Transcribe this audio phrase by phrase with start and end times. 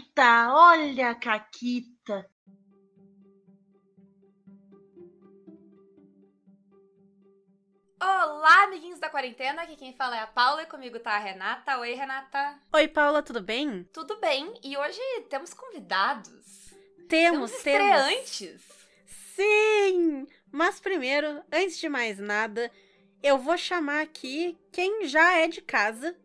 [0.00, 2.30] Caquita, olha a Caquita.
[8.00, 9.62] Olá, amiguinhos da quarentena.
[9.62, 11.78] Aqui quem fala é a Paula e comigo tá a Renata.
[11.78, 12.58] Oi, Renata.
[12.72, 13.84] Oi, Paula, tudo bem?
[13.92, 14.54] Tudo bem?
[14.62, 16.70] E hoje temos convidados.
[17.08, 18.62] Temos, temos estreantes.
[19.06, 20.26] Sim!
[20.50, 22.70] Mas primeiro, antes de mais nada,
[23.22, 26.16] eu vou chamar aqui quem já é de casa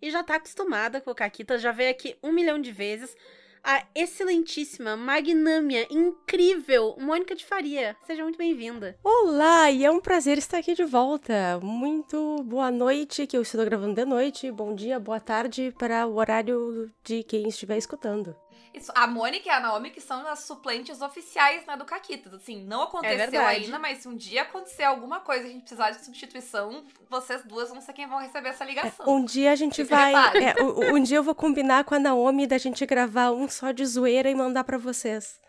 [0.00, 3.14] e já tá acostumada com o Caquita, já veio aqui um milhão de vezes,
[3.62, 7.94] a excelentíssima, magnâmia, incrível Mônica de Faria.
[8.06, 8.98] Seja muito bem-vinda.
[9.04, 11.60] Olá, e é um prazer estar aqui de volta.
[11.62, 14.50] Muito boa noite, que eu estou gravando de noite.
[14.50, 18.34] Bom dia, boa tarde para o horário de quem estiver escutando.
[18.72, 22.32] Isso, a Mônica e a Naomi, que são as suplentes oficiais né, do Caquitas.
[22.32, 25.62] Assim, não aconteceu É ainda, mas se um dia acontecer alguma coisa e a gente
[25.62, 29.08] precisar de substituição, vocês duas vão ser quem vão receber essa ligação.
[29.08, 30.14] Um dia a gente vai.
[30.36, 33.72] é, um, um dia eu vou combinar com a Naomi da gente gravar um só
[33.72, 35.40] de zoeira e mandar pra vocês.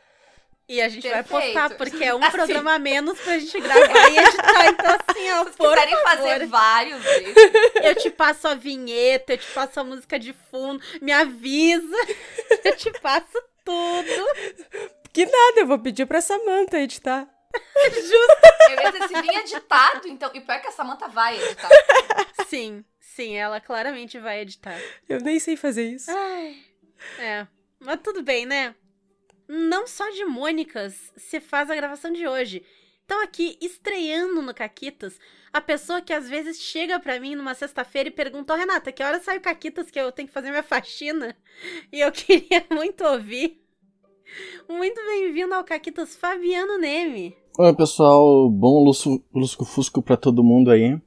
[0.72, 1.54] E a gente vai Perfeito.
[1.54, 2.32] postar, porque é um Assim.
[2.32, 4.68] programa a menos pra gente gravar e editar.
[4.70, 6.04] Então, assim, ó, Se por quiserem favor.
[6.18, 7.36] fazer vários desses,
[7.84, 11.98] Eu te passo a vinheta, eu te passo a música de fundo, me avisa.
[12.64, 14.26] Eu te passo tudo.
[15.12, 17.28] Que nada, eu vou pedir pra Samantha editar.
[17.54, 20.32] eu ia dizer, se vinha editado, então.
[20.34, 21.70] E pior que a Samantha vai editar.
[22.48, 24.80] Sim, sim, ela claramente vai editar.
[25.10, 26.10] Eu nem sei fazer isso.
[26.12, 26.56] Ai.
[27.20, 27.46] É,
[27.80, 28.74] mas tudo bem, né?
[29.54, 32.64] Não só de Mônicas se faz a gravação de hoje.
[33.04, 35.20] Então aqui, estreando no Caquitas,
[35.52, 39.04] a pessoa que às vezes chega pra mim numa sexta-feira e pergunta, "Ô, Renata, que
[39.04, 41.36] hora sai o Caquitas que eu tenho que fazer minha faxina?
[41.92, 43.62] E eu queria muito ouvir.
[44.70, 47.36] Muito bem-vindo ao Caquitas Fabiano Neme.
[47.60, 48.50] Oi, pessoal.
[48.50, 50.98] Bom lusco- lusco-fusco pra todo mundo aí.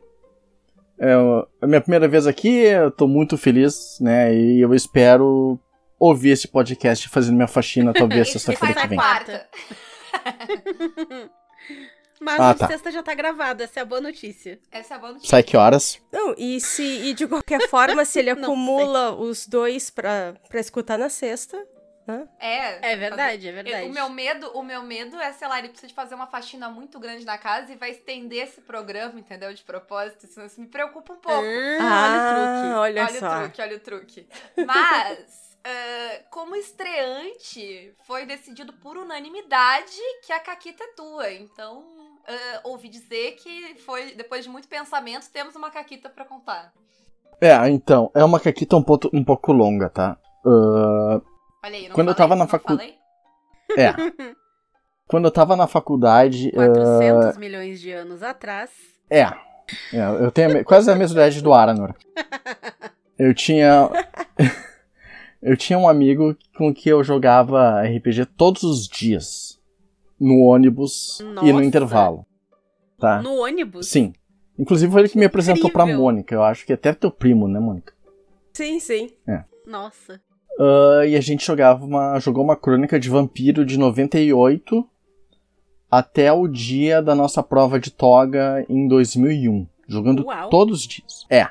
[0.99, 1.15] É
[1.63, 4.35] a minha primeira vez aqui, eu tô muito feliz, né?
[4.35, 5.59] E eu espero
[5.99, 8.99] ouvir esse podcast fazendo minha faxina, talvez sexta-feira que na vem.
[8.99, 9.49] quarta.
[12.21, 12.69] Mas Ah, a tá.
[12.69, 14.59] sexta já tá gravada, essa é a boa notícia.
[14.71, 15.29] Essa é a boa notícia.
[15.31, 16.01] Sai que horas?
[16.13, 20.97] Não, e se e de qualquer forma, se ele acumula os dois pra, pra escutar
[20.97, 21.59] na sexta,
[22.07, 22.27] né?
[22.39, 23.89] É, É verdade, é verdade.
[23.89, 26.71] O meu medo, o meu medo é, sei lá, ele precisa de fazer uma faxina
[26.71, 29.53] muito grande na casa e vai estender esse programa, entendeu?
[29.53, 30.25] De propósito.
[30.25, 31.45] Isso, isso me preocupa um pouco.
[31.81, 32.75] Ah, olha o truque.
[32.79, 33.27] olha, olha só.
[33.27, 34.29] o truque, olha o truque.
[34.67, 41.33] Mas, ah, como estreante, foi decidido por unanimidade que a Caquita é tua.
[41.33, 41.85] Então,
[42.27, 46.73] ah, ouvi dizer que foi, depois de muito pensamento, temos uma Caquita pra contar.
[47.41, 50.17] É, então, é uma caquita um, pouco- um pouco longa, tá?
[50.47, 51.21] Ah,
[51.65, 52.29] Olha aí, não Quando eu falei?
[52.29, 52.95] tava na Não facu- falei?
[53.77, 53.93] é.
[55.07, 56.49] Quando eu tava na faculdade.
[56.51, 58.71] ah, 400 milhões de anos atrás.
[59.11, 59.23] É.
[59.93, 61.95] É, eu tenho a me- quase a mesma idade do Aranor.
[63.19, 63.89] Eu tinha.
[65.45, 69.61] eu tinha um amigo com que eu jogava RPG todos os dias.
[70.19, 71.65] No ônibus e no Nossa.
[71.65, 72.27] intervalo.
[72.99, 73.21] Tá?
[73.21, 73.89] No ônibus?
[73.89, 74.15] Sim.
[74.59, 76.03] Inclusive foi ele que me apresentou pra incrível.
[76.03, 76.35] Mônica.
[76.35, 77.93] Eu acho que até teu primo, né, Mônica?
[78.55, 79.11] Sim, sim.
[79.67, 80.21] Nossa.
[80.59, 84.89] Ah, e a gente jogava uma, jogou uma crônica de vampiro de 98
[85.91, 89.67] até o dia da nossa prova de toga em 2001.
[89.87, 90.49] Jogando Uau.
[90.49, 91.27] todos os dias.
[91.29, 91.49] É.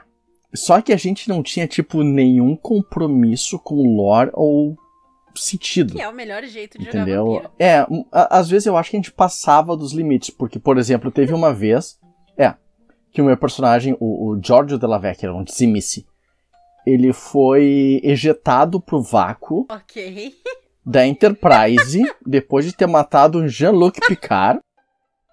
[0.56, 4.76] Só que a gente não tinha, tipo, nenhum compromisso com lore ou
[5.36, 5.94] sentido.
[5.96, 7.26] Que é o melhor jeito de jogar Entendeu?
[7.26, 7.52] vampiro.
[7.58, 7.78] É,
[8.12, 11.34] a- às vezes eu acho que a gente passava dos limites, porque, por exemplo, teve
[11.34, 11.98] uma vez,
[12.38, 12.54] é,
[13.12, 16.06] que o meu personagem, o, o Giorgio Della Vecchia, um Dizimice,
[16.86, 20.34] ele foi ejetado pro vácuo Ok.
[20.86, 24.60] da Enterprise depois de ter matado um Jean-Luc Picard,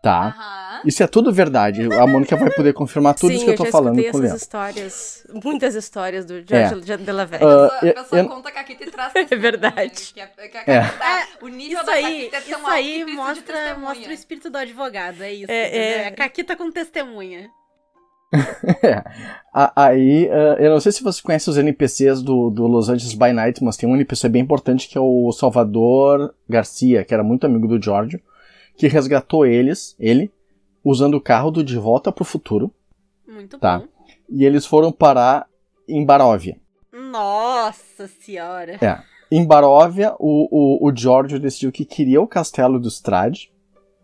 [0.03, 0.81] tá?
[0.85, 1.83] Isso é tudo verdade.
[1.95, 4.07] A Mônica vai poder confirmar tudo sim, isso que eu tô já falando com o
[4.09, 4.37] essas Leandro.
[4.39, 6.69] histórias, muitas histórias do É.
[6.69, 7.47] George de la Ah, Vecchia.
[7.47, 10.13] A pessoa, eu- a pessoa eu- conta a Caquita e traz É verdade.
[10.15, 10.81] Que a, que a É.
[10.83, 14.13] Caquita- o nível Isso da aí, Caquita é tão isso que aí mostra, mostra o
[14.13, 15.51] espírito do advogado, é isso.
[15.51, 16.03] É, é.
[16.05, 17.51] É a caquita com testemunha.
[19.53, 23.15] A- Aí, ah, eu não sei se você conhece os NPCs do, do Los Angeles
[23.15, 27.23] by Night, mas tem um NPC bem importante que é o Salvador Garcia, que era
[27.25, 28.21] muito amigo do Giorgio,
[28.81, 30.33] que resgatou eles, ele,
[30.83, 32.73] usando o carro do De Volta pro Futuro,
[33.29, 33.81] Muito Tá.
[33.81, 33.89] bom.
[34.31, 35.47] e eles foram parar
[35.87, 36.59] em Baróvia.
[36.91, 38.79] Nossa senhora.
[39.31, 43.53] Em Baróvia, o, o, o Giorgio decidiu que queria o castelo do Strade,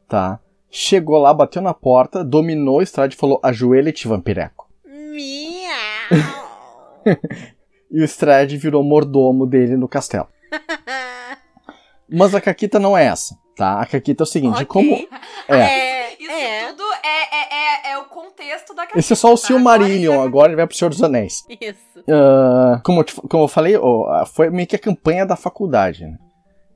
[0.06, 0.38] tá?
[0.70, 4.68] Chegou lá, bateu na porta, dominou o Strade e falou: ajoelha-te, vampireco.
[4.86, 6.36] Miau.
[7.88, 10.26] E o Strade virou mordomo dele no castelo.
[12.10, 13.80] Mas a Caquita não é essa, tá?
[13.80, 14.66] A Caquita é o seguinte: Ok.
[14.66, 14.96] como.
[15.48, 16.68] É, É, Isso é.
[16.72, 18.98] tudo é, é, é, é o contexto da Caquita.
[18.98, 19.46] Esse é só o tá?
[19.46, 21.44] Silmarillion, Agora agora ele vai pro Senhor dos Anéis.
[21.60, 22.04] Isso.
[22.10, 26.04] Ah, como, eu te- como eu falei, ó, foi meio que a campanha da faculdade,
[26.04, 26.18] né?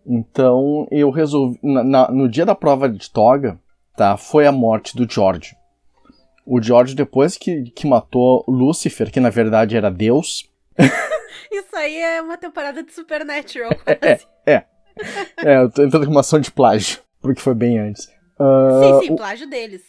[0.06, 1.58] Então eu resolvi.
[1.62, 3.58] na- na- no dia da prova de toga,
[3.96, 4.16] tá?
[4.16, 5.54] Foi a morte do George.
[6.46, 10.48] O George, depois que, que matou Lúcifer, que na verdade era Deus.
[11.52, 14.26] Isso aí é uma temporada de Supernatural, quase.
[14.46, 14.64] É,
[15.44, 18.08] eu tô entrando com uma ação de plágio, porque foi bem antes.
[18.38, 19.82] Ah, sim, sim, o- plágio deles.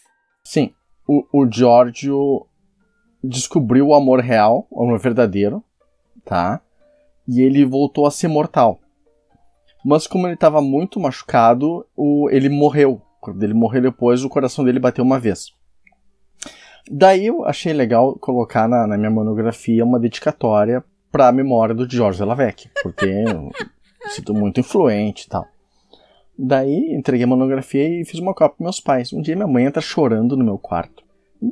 [0.43, 0.73] Sim,
[1.07, 2.45] o, o Giorgio
[3.23, 5.63] descobriu o amor real, o amor verdadeiro,
[6.25, 6.61] tá?
[7.27, 8.79] E ele voltou a ser mortal.
[9.85, 13.01] Mas como ele estava muito machucado, o, ele morreu.
[13.19, 15.53] Quando ele morreu depois, o coração dele bateu uma vez.
[16.89, 21.89] Daí eu achei legal colocar na, na minha monografia uma dedicatória para a memória do
[21.89, 23.05] George Lavec, porque
[24.03, 25.47] eu sinto muito influente e tal.
[26.37, 29.13] Daí entreguei a monografia e fiz uma cópia para meus pais.
[29.13, 31.03] Um dia minha mãe entra chorando no meu quarto.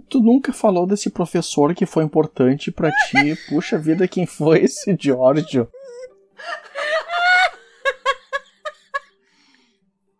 [0.07, 3.35] Tu nunca falou desse professor que foi importante pra ti.
[3.49, 5.67] Puxa vida, quem foi esse Giorgio?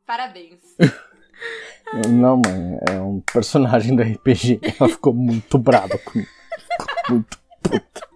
[0.06, 0.60] Parabéns.
[2.10, 4.60] Não, mãe, é um personagem da RPG.
[4.80, 6.30] Ela ficou muito brava comigo.
[6.60, 8.09] Ficou muito puta.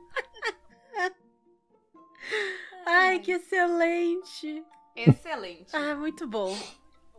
[2.93, 4.63] Ai, que excelente.
[4.95, 5.75] Excelente.
[5.75, 6.55] Ah, muito bom.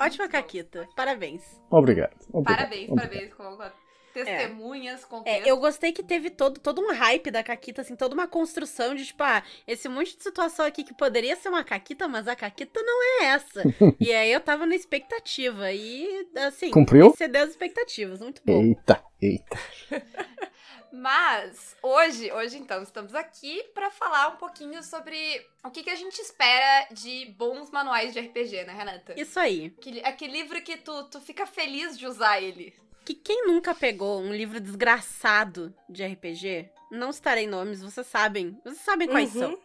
[0.01, 0.89] Ótima caquita.
[0.97, 1.43] Parabéns.
[1.71, 2.15] Obrigado.
[2.33, 3.11] obrigado Parabéns, obrigado.
[3.11, 3.35] parabéns.
[3.35, 3.85] Com,
[4.15, 8.15] testemunhas, com É, eu gostei que teve todo, todo um hype da Caquita, assim, toda
[8.15, 12.07] uma construção de, tipo, ah, esse monte de situação aqui que poderia ser uma Caquita,
[12.07, 13.63] mas a Caquita não é essa.
[13.99, 17.09] e aí eu tava na expectativa e, assim, Cumpriu?
[17.09, 18.21] excedeu as expectativas.
[18.21, 18.63] Muito bom.
[18.63, 19.59] Eita, eita.
[20.95, 25.97] Mas hoje, hoje então, estamos aqui pra falar um pouquinho sobre o que, que a
[25.97, 29.21] gente espera de bons manuais de RPG, né, Renata?
[29.21, 29.75] Isso aí.
[29.77, 32.73] Aquele, aquele livro que tu, tu fica feliz de usar ele.
[33.05, 38.57] Que quem nunca pegou um livro desgraçado de RPG, não citarei nomes, vocês sabem.
[38.63, 39.41] Vocês sabem quais Uhum.
[39.41, 39.63] são.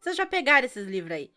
[0.00, 1.32] Vocês já pegaram esses livros aí.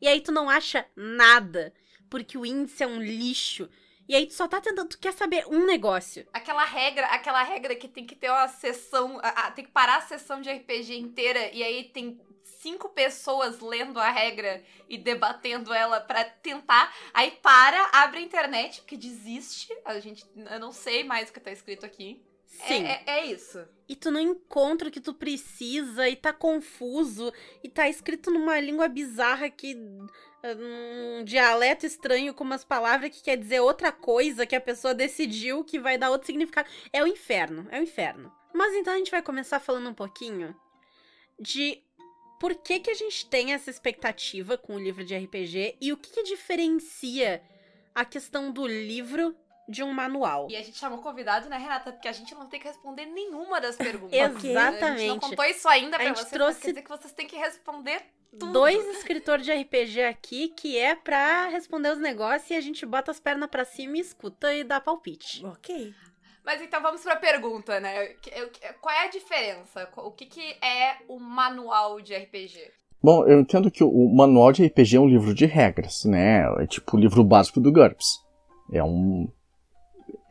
[0.00, 1.74] E aí tu não acha nada,
[2.08, 3.68] porque o índice é um lixo.
[4.08, 6.26] E aí tu só tá tentando, tu quer saber um negócio.
[6.32, 9.96] Aquela regra, aquela regra que tem que ter uma sessão, a- a- tem que parar
[9.98, 15.72] a sessão de RPG inteira e aí tem cinco pessoas lendo a regra e debatendo
[15.72, 16.92] ela pra tentar.
[17.14, 19.72] Aí para, abre a internet porque desiste.
[19.84, 22.22] A gente, eu não sei mais o que tá escrito aqui.
[22.60, 22.84] É- Sim.
[22.84, 23.66] É, é isso.
[23.88, 27.32] E tu não encontra o que tu precisa, e tá confuso,
[27.62, 29.76] e tá escrito numa língua bizarra que.
[30.44, 35.64] um dialeto estranho com umas palavras que quer dizer outra coisa que a pessoa decidiu
[35.64, 36.68] que vai dar outro significado.
[36.92, 38.32] É o inferno, é o inferno.
[38.52, 40.54] Mas então a gente vai começar falando um pouquinho
[41.38, 41.82] de
[42.40, 45.96] por que, que a gente tem essa expectativa com o livro de RPG e o
[45.96, 47.40] que, que diferencia
[47.94, 49.36] a questão do livro
[49.68, 50.48] de um manual.
[50.50, 51.92] E a gente chamou convidado, né, Renata?
[51.92, 54.12] Porque a gente não tem que responder nenhuma das perguntas.
[54.44, 54.84] Exatamente.
[54.84, 56.88] A gente não contou isso ainda A pra gente vocês, trouxe- mas quer dizer que
[56.90, 58.02] vocês têm que responder
[58.38, 58.52] tudo.
[58.52, 63.10] dois escritores de RPG aqui que é pra responder os negócios e a gente bota
[63.10, 65.44] as pernas pra cima e escuta e dá palpite.
[65.46, 65.94] Ok.
[66.44, 68.14] Mas então vamos pra pergunta, né?
[68.80, 69.88] Qual é a diferença?
[69.98, 72.68] O que, que é o manual de RPG?
[73.00, 76.42] Bom, eu entendo que o manual de RPG é um livro de regras, né?
[76.60, 78.18] É tipo o livro básico do GURPS.
[78.72, 79.28] É um.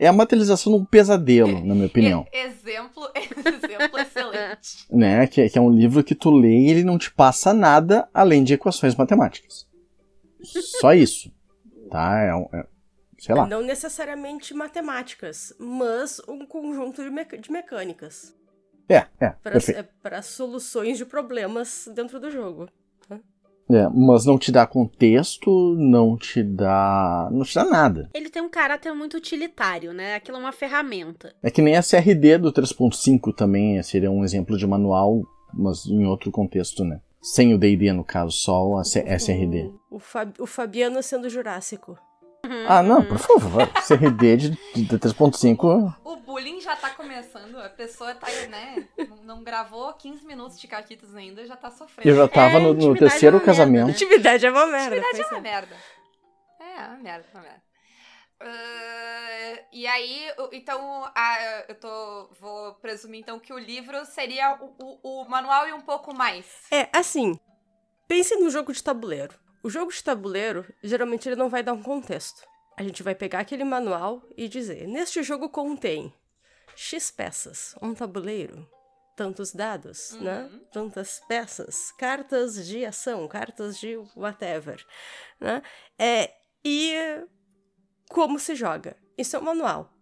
[0.03, 2.25] É a materialização de um pesadelo, na minha opinião.
[2.33, 4.85] Exemplo, exemplo excelente.
[4.89, 5.27] né?
[5.27, 8.09] Que, é- que é um livro que tu lê e ele não te passa nada
[8.11, 9.67] além de equações matemáticas.
[10.79, 11.31] Só isso.
[11.91, 12.17] Tá?
[12.19, 12.65] É, um- é-
[13.19, 13.45] sei lá.
[13.45, 18.33] Não necessariamente matemáticas, mas um conjunto de, meca- de mecânicas
[18.89, 19.35] É, é.
[20.01, 22.67] para soluções de problemas dentro do jogo.
[23.69, 27.29] É, mas não te dá contexto, não te dá.
[27.31, 28.09] não te dá nada.
[28.13, 30.15] Ele tem um caráter muito utilitário, né?
[30.15, 31.33] Aquilo é uma ferramenta.
[31.41, 35.21] É que nem a CRD do 3.5 também seria um exemplo de manual,
[35.53, 36.99] mas em outro contexto, né?
[37.21, 39.71] Sem o D&D, no caso, só a C- SRD.
[39.89, 41.95] O, o, Fab- o Fabiano sendo Jurássico.
[42.67, 43.67] Ah, não, por favor.
[43.87, 46.00] CRD de, de 3.5 O
[46.41, 48.87] bullying já tá começando, a pessoa tá, né?
[49.23, 52.09] não- gravou 15 minutos de caquitas ainda, já tá sofrendo.
[52.09, 53.85] eu já tava É, no, no terceiro é uma merda, casamento.
[53.87, 53.91] né?
[53.91, 54.97] Intimidade é uma merda.
[54.97, 55.41] Intimidade é uma é.
[55.41, 55.75] merda.
[56.59, 57.63] É, é uma merda, é uma merda.
[58.39, 61.11] Ah, e aí, então,
[61.69, 62.29] eu tô.
[62.39, 66.45] Vou presumir então que o livro seria o, o, o manual e um pouco mais.
[66.71, 67.39] É, assim,
[68.07, 69.35] pense no jogo de tabuleiro.
[69.63, 72.41] O jogo de tabuleiro, geralmente ele não vai dar um contexto.
[72.75, 76.11] A gente vai pegar aquele manual e dizer: neste jogo contém
[76.75, 78.67] X peças, um tabuleiro,
[79.15, 80.43] tantos dados, né?
[80.51, 80.59] Uhum.
[80.71, 84.83] Tantas peças, cartas de ação, cartas de whatever,
[85.39, 85.61] né?
[85.99, 86.93] É, e
[88.09, 88.95] como se joga.
[89.17, 89.93] Isso é um manual.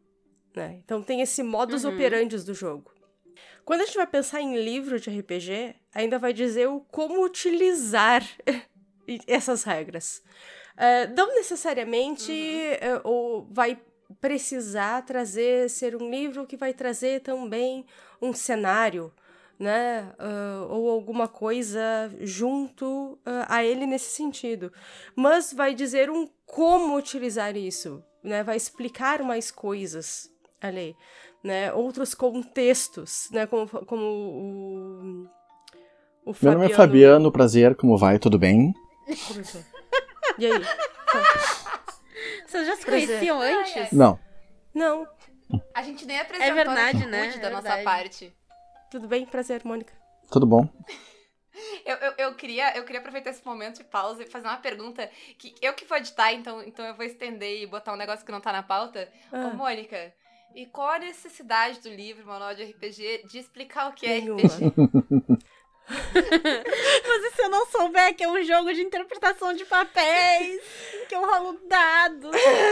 [0.56, 0.80] né?
[0.84, 1.94] Então tem esse modus Uhum.
[1.94, 2.92] operandi do jogo.
[3.64, 8.24] Quando a gente vai pensar em livro de RPG, ainda vai dizer o como utilizar
[9.28, 10.24] essas regras.
[10.76, 13.80] Eh, não necessariamente eh, ou vai
[14.20, 17.86] precisar trazer, ser um livro que vai trazer também
[18.22, 19.12] um cenário,
[19.58, 20.14] né?
[20.18, 21.82] ah, ou alguma coisa
[22.22, 24.72] junto ah, a ele nesse sentido.
[25.16, 28.44] Mas vai dizer um como utilizar isso, né?
[28.44, 30.30] Vai explicar mais coisas
[30.62, 30.96] ali,
[31.44, 31.72] né?
[31.74, 33.46] Outros contextos, né?
[33.46, 35.28] Como, como o,
[36.26, 38.18] o Meu nome é Fabiano, prazer, como vai?
[38.18, 38.74] Tudo bem?
[40.38, 40.62] E aí?
[42.50, 42.86] Vocês já se é.
[42.86, 43.92] conheciam antes?
[43.92, 44.20] Não.
[44.74, 45.08] Não,
[45.74, 47.22] A gente nem apresentou verdade, a né?
[47.22, 47.84] atitude É da nossa verdade.
[47.84, 48.34] parte.
[48.92, 49.26] tudo bem?
[49.26, 49.94] Prazer, Mônica.
[50.32, 50.68] Tudo bom?
[51.86, 55.10] Eu, eu, eu, queria, eu queria aproveitar esse momento de pausa e fazer uma pergunta
[55.38, 58.32] que eu que vou editar, então, então eu vou estender e botar um negócio que
[58.32, 59.12] não tá na pauta.
[59.30, 59.48] Ah.
[59.48, 60.14] Ô, Mônica,
[60.56, 64.42] e qual a necessidade do livro Manual de RPG de explicar o que é Nenhuma.
[64.42, 65.40] RPG?
[66.14, 70.62] Mas e se eu não souber que é um jogo de interpretação de papéis,
[71.08, 72.32] que eu rolo dados?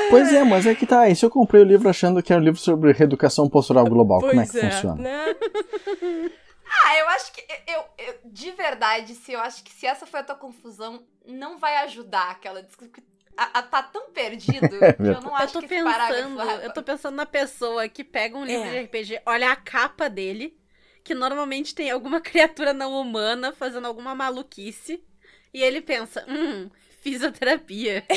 [0.10, 1.10] Pois é, mas é que tá.
[1.10, 4.20] E se eu comprei o livro achando que era um livro sobre reeducação postural global,
[4.20, 4.96] como é que funciona?
[4.96, 5.26] né?
[6.84, 7.42] Ah, eu acho que.
[7.66, 11.58] Eu, eu- de verdade, se eu acho que se essa foi a tua confusão, não
[11.58, 12.92] vai ajudar aquela discussão.
[13.38, 16.24] A, a- tá tão perdido que eu não Eu acho tô que esse parágrafo.
[16.36, 18.72] pensando, eu tô pensando na pessoa que pega um livro É.
[18.72, 20.58] de RPG, olha a capa dele,
[21.08, 25.02] que normalmente tem alguma criatura não humana fazendo alguma maluquice,
[25.54, 28.04] e ele pensa, hum, fisioterapia.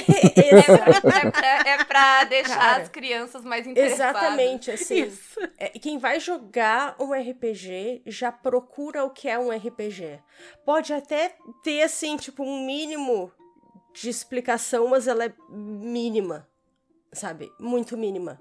[0.50, 4.20] É pra, é pra- é deixar Cara, as crianças mais interessadas.
[4.20, 5.04] Exatamente, assim.
[5.04, 5.38] Isso.
[5.56, 10.20] É, quem vai jogar um RPG já procura o que é um RPG.
[10.64, 13.32] Pode até ter, assim, tipo, um mínimo
[13.94, 16.48] de explicação, mas ela é mínima,
[17.12, 17.50] sabe?
[17.60, 18.40] Muito mínima.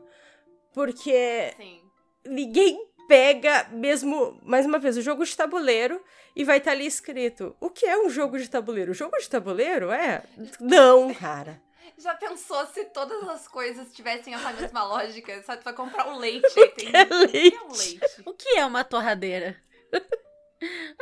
[0.74, 1.82] Porque Sim.
[2.26, 6.00] ninguém pega mesmo, mais uma vez, o jogo de tabuleiro
[6.36, 8.94] e vai estar ali escrito: o que é um jogo de tabuleiro?
[8.94, 10.24] Jogo de tabuleiro é?
[10.60, 11.60] Não, cara.
[11.98, 15.42] Já pensou se todas as coisas tivessem essa mesma lógica?
[15.44, 16.92] Só tu vai comprar um leite aí tem.
[16.94, 18.00] é O que é um leite?
[18.00, 18.22] leite?
[18.26, 19.58] O que é uma torradeira?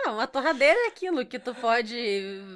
[0.06, 1.96] Ah, uma torradeira é aquilo que tu pode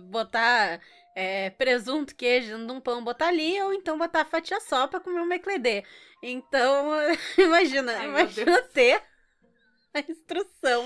[0.03, 0.79] botar
[1.15, 5.33] é, presunto, queijo num pão, botar ali, ou então botar fatia só pra comer um
[5.33, 5.83] ecledê.
[6.21, 6.91] Então,
[7.39, 9.01] imagina, Ai, imagina ter
[9.93, 10.85] a instrução.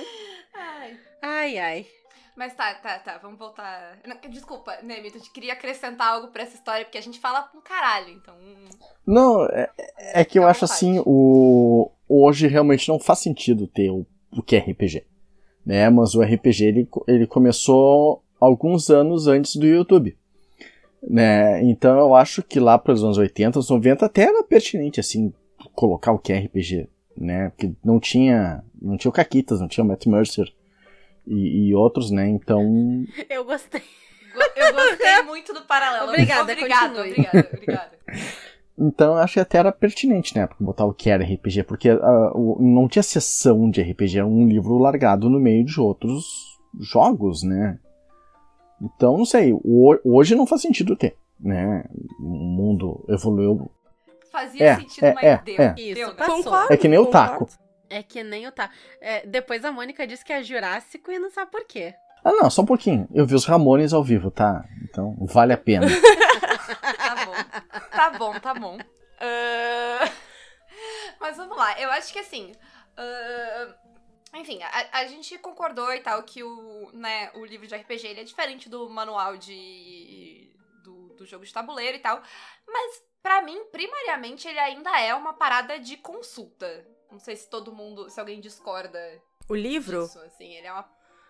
[0.54, 0.98] Ai.
[1.22, 1.88] Ai, ai.
[2.36, 3.98] Mas tá, tá, tá, vamos voltar.
[4.06, 7.50] Não, Desculpa, Nemito, eu te queria acrescentar algo pra essa história, porque a gente fala
[7.56, 8.36] um caralho, então.
[9.08, 14.06] Não, é, é que eu acho assim, o hoje realmente não faz sentido ter o,
[14.32, 15.06] o que é RPG.
[15.66, 15.90] Né?
[15.90, 20.18] Mas o RPG ele, ele começou alguns anos antes do YouTube.
[21.02, 21.64] Né?
[21.64, 25.34] Então eu acho que lá para os anos 80, anos 90 até era pertinente assim
[25.74, 27.50] colocar o que é RPG, né?
[27.50, 30.52] Porque não tinha, não tinha o Caquitas, não tinha o Matt Mercer
[31.28, 32.28] e, e outros, né?
[32.28, 32.62] Então
[33.30, 33.82] Eu gostei.
[34.34, 36.10] Go- Eu gostei muito do paralelo.
[36.10, 37.12] Obrigada, obrigada, continue.
[37.12, 37.92] obrigada, obrigada.
[38.78, 40.50] Então eu acho que até era pertinente, né?
[40.60, 44.78] Botar o que era RPG, porque o- não tinha sessão de RPG, era um livro
[44.78, 46.26] largado no meio de outros
[46.80, 47.80] jogos, né?
[48.82, 49.54] Então, não sei,
[50.04, 51.86] hoje não faz sentido ter, né?
[52.20, 53.72] O mundo evoluiu.
[54.36, 55.62] Fazia É, sentido, é, mas é, deu.
[55.62, 55.76] é.
[55.78, 56.14] Isso, deu, né?
[56.16, 56.44] passou.
[56.44, 57.50] Concordo, É que nem o taco.
[57.90, 58.70] É que nem o tá.
[59.00, 61.94] É, depois a Mônica disse que é Jurássico e não sabe por quê.
[62.24, 63.08] Ah, não, só um pouquinho.
[63.14, 64.66] Eu vi os Ramones ao vivo, tá?
[64.84, 65.86] Então, vale a pena.
[66.98, 67.34] Tá bom.
[67.92, 68.78] Tá bom, tá bom.
[69.20, 70.10] Ah,
[71.20, 71.80] Mas vamos lá.
[71.80, 72.52] Eu acho que assim.
[72.98, 73.76] ah,
[74.36, 78.22] Enfim, a, a gente concordou e tal que o, né, o livro de RPG ele
[78.22, 80.52] é diferente do manual de.
[80.84, 82.22] Do, do jogo de tabuleiro e tal.
[82.68, 86.86] Mas, pra mim, primariamente, ele ainda é uma parada de consulta.
[87.12, 88.08] Não sei se todo mundo.
[88.08, 89.00] Se alguém discorda
[89.50, 90.04] O livro?
[90.04, 90.54] disso, assim.
[90.54, 90.88] Ele é uma.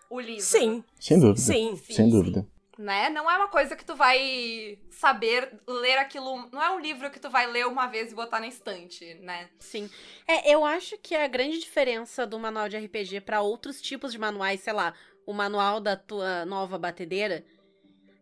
[0.09, 0.41] O livro.
[0.43, 1.39] Sim, Sem dúvida.
[1.39, 1.75] sim.
[1.77, 2.09] Sim, Sem sim.
[2.11, 2.45] dúvida.
[2.77, 3.07] né?
[3.09, 6.49] Não é uma coisa que tu vai saber ler aquilo.
[6.51, 9.49] Não é um livro que tu vai ler uma vez e botar na estante, né?
[9.61, 9.89] Sim.
[10.27, 14.19] É, eu acho que a grande diferença do manual de RPG pra outros tipos de
[14.19, 14.93] manuais, sei lá,
[15.25, 17.43] o manual da tua nova batedeira,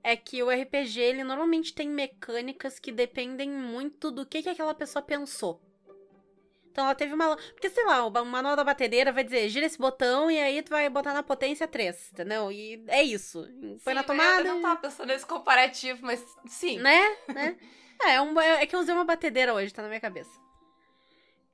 [0.04, 4.74] é que o RPG, ele normalmente tem mecânicas que dependem muito do que, que aquela
[4.74, 5.62] pessoa pensou.
[6.72, 7.38] Então ela teve uma.
[7.38, 10.70] Porque, sei lá, o manual da batedeira vai dizer, gira esse botão e aí tu
[10.72, 12.52] vai botar na potência 3, entendeu?
[12.52, 13.44] E é isso.
[13.84, 14.48] Põe Sim, na tomada.
[14.50, 17.00] Eu não tava pensando nesse comparativo, mas sim, Né?
[17.28, 17.58] né?
[18.02, 20.32] É, é, um, é que eu usei uma batedeira hoje, tá na minha cabeça.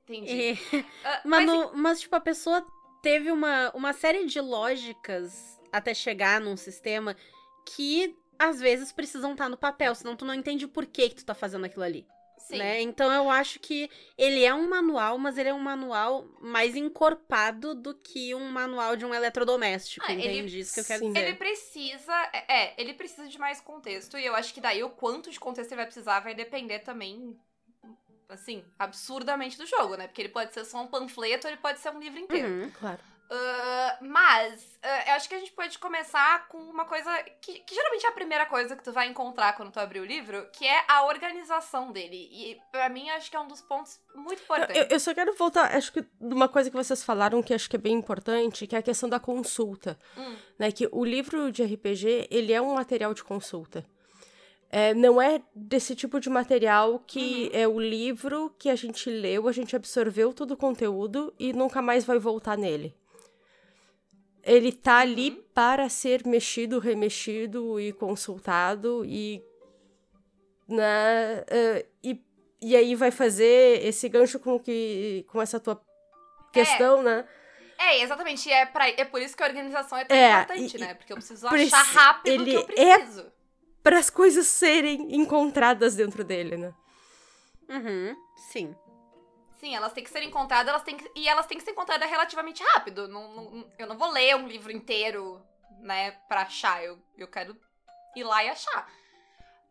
[0.04, 0.58] entendi.
[0.72, 2.66] E, Ah, mas, mas, mas, tipo, a pessoa
[3.02, 7.14] teve uma, uma série de lógicas até chegar num sistema
[7.66, 11.24] que às vezes precisam estar no papel, senão tu não entende o porquê que tu
[11.24, 12.06] tá fazendo aquilo ali.
[12.38, 12.56] Sim.
[12.58, 12.80] né?
[12.80, 17.74] Então eu acho que ele é um manual, mas ele é um manual mais encorpado
[17.74, 20.58] do que um manual de um eletrodoméstico, Ah, ele- entende?
[20.58, 21.12] Isso que eu quero Sim.
[21.12, 21.26] dizer.
[21.28, 22.12] Ele precisa.
[22.32, 24.18] É, é, ele precisa de mais contexto.
[24.18, 27.38] E eu acho que daí o quanto de contexto ele vai precisar vai depender também.
[28.28, 30.06] Assim, absurdamente do jogo, né?
[30.06, 32.48] Porque ele pode ser só um panfleto, ele pode ser um livro inteiro.
[32.48, 32.70] Uhum.
[32.70, 33.00] Claro.
[33.32, 37.10] Ah, mas, ah, eu acho que a gente pode começar com uma coisa
[37.40, 40.04] que, que geralmente é a primeira coisa que tu vai encontrar quando tu abrir o
[40.04, 42.28] livro, que é a organização dele.
[42.32, 44.76] E pra mim, acho que é um dos pontos muito importantes.
[44.76, 47.70] Eu, eu só quero voltar, acho que de uma coisa que vocês falaram que acho
[47.70, 49.96] que é bem importante, que é a questão da consulta.
[50.18, 50.36] Hum.
[50.58, 50.72] Né?
[50.72, 53.86] Que o livro de RPG, ele é um material de consulta.
[54.72, 59.48] É, não é desse tipo de material que é o livro que a gente leu,
[59.48, 62.94] a gente absorveu todo o conteúdo e nunca mais vai voltar nele.
[64.42, 69.42] Ele tá ali para ser mexido, remexido e consultado e
[70.68, 72.22] né, eh, e,
[72.62, 75.80] e aí vai fazer esse gancho com que com essa tua
[76.52, 77.26] questão, né?
[77.78, 78.48] É, exatamente.
[78.48, 80.94] e É, pra, é por isso que a organização é tão É, importante, e- né?
[80.94, 83.32] Porque eu preciso preci- achar rápido o que ele eu preciso.
[83.82, 86.74] Para as coisas serem encontradas dentro dele, né?
[87.68, 88.14] Uhum.
[88.52, 88.74] Sim.
[89.60, 92.08] Sim, elas têm que ser encontradas, elas têm que, e elas têm que ser encontradas
[92.08, 93.06] relativamente rápido.
[93.06, 95.38] Não, não- eu não vou ler um livro inteiro,
[95.80, 96.82] né, pra achar.
[96.82, 97.54] Eu, eu quero
[98.16, 98.88] ir lá e achar.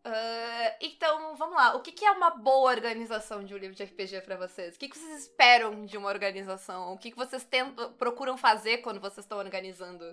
[0.05, 1.75] Ah, então, vamos lá.
[1.75, 4.75] O que, que é uma boa organização de um livro de RPG pra vocês?
[4.75, 6.93] O que, que vocês esperam de uma organização?
[6.93, 10.05] O que, que vocês tentam, procuram fazer quando vocês estão organizando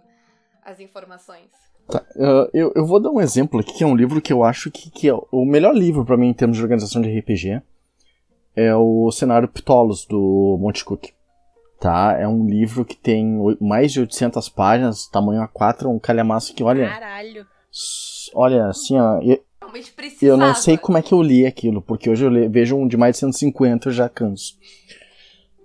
[0.65, 1.51] as informações?
[1.89, 4.43] Tá, uh, eu, eu vou dar um exemplo aqui, que é um livro que eu
[4.43, 7.63] acho que, que é o melhor livro pra mim em termos de organização de RPG.
[8.57, 11.09] É o Cenário Ptolos, do Monte Cook.
[11.79, 12.17] Tá?
[12.19, 16.89] É um livro que tem mais de 800 páginas, tamanho A4, um calhamaço que, olha,
[16.89, 17.47] Caralho.
[18.35, 19.39] olha, assim, ó, eu,
[20.23, 22.89] eu não sei como é que eu li aquilo, porque hoje eu le- vejo um
[22.89, 24.55] de mais de 150 eu já canso.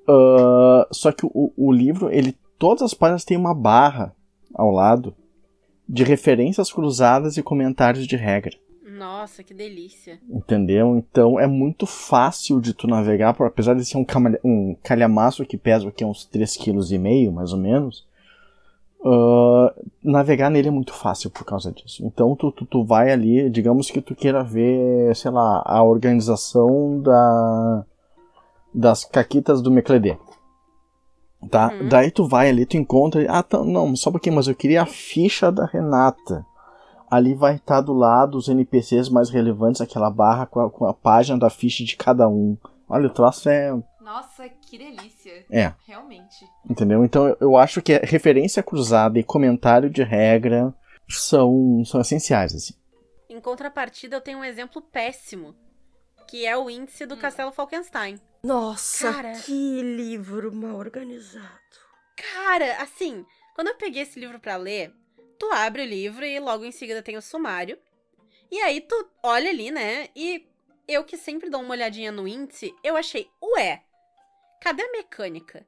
[0.08, 4.14] Ah, só que o, o livro, ele, todas as páginas têm uma barra
[4.54, 5.16] ao lado
[5.88, 8.54] de referências cruzadas e comentários de regra.
[9.01, 10.20] Nossa, que delícia.
[10.29, 10.96] Entendeu?
[10.96, 15.44] Então é muito fácil de tu navegar, por- apesar de ser um, camalha- um calhamaço
[15.44, 16.79] que pesa aqui uns 3,5
[17.27, 18.05] kg, mais ou menos.
[19.03, 22.05] ah, navegar nele é muito fácil por causa disso.
[22.05, 27.01] Então tu, tu, tu vai ali, digamos que tu queira ver, sei lá, a organização
[27.01, 27.83] da
[28.74, 30.16] das caquitas do Mecledê.
[31.50, 31.74] Tá?
[31.74, 31.90] Uhum.
[31.90, 33.25] Daí tu vai ali, tu encontra.
[33.27, 36.46] Ah, tá, não, só um pouquinho, mas eu queria a ficha da Renata.
[37.12, 40.94] Ali vai estar do lado os NPCs mais relevantes, aquela barra com a, com a
[40.94, 42.58] página da ficha de cada um.
[42.88, 43.72] Olha, o troço é.
[44.00, 45.46] Nossa, que delícia.
[45.52, 46.46] É, Realmente.
[46.70, 47.04] entendeu?
[47.04, 50.74] Então eu- acho que é referência cruzada e comentário de regra
[51.10, 52.74] são, são essenciais, assim.
[53.30, 55.54] Em contrapartida, eu tenho um exemplo péssimo,
[56.28, 58.20] que é o índice do Castelo Falkenstein.
[58.44, 59.32] Nossa, Cara.
[59.34, 61.46] que livro mal organizado.
[62.34, 64.94] Cara, assim, quando eu peguei esse livro pra ler,
[65.42, 67.75] tu abre o livro e logo em seguida tem o sumário.
[68.51, 70.10] E aí tu olha ali, né?
[70.16, 70.48] E
[70.88, 73.82] eu que sempre dou uma olhadinha no índice, eu achei, ué,
[74.62, 75.66] cadê a mecânica?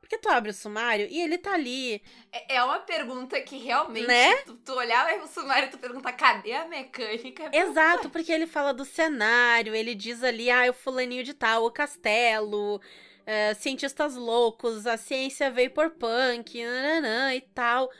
[0.00, 2.02] Porque tu abre o sumário e ele tá ali.
[2.32, 4.34] É, é uma pergunta que realmente, Né?
[4.38, 7.50] tu, tu olhar o sumário e tu perguntar cadê a mecânica?
[7.52, 11.64] é Exato, porque ele fala do cenário, ele diz ali, ah, o fulaninho de tal,
[11.64, 12.80] o castelo,
[13.24, 17.90] eh, cientistas loucos, a ciência vaporpunk, nananã e tal.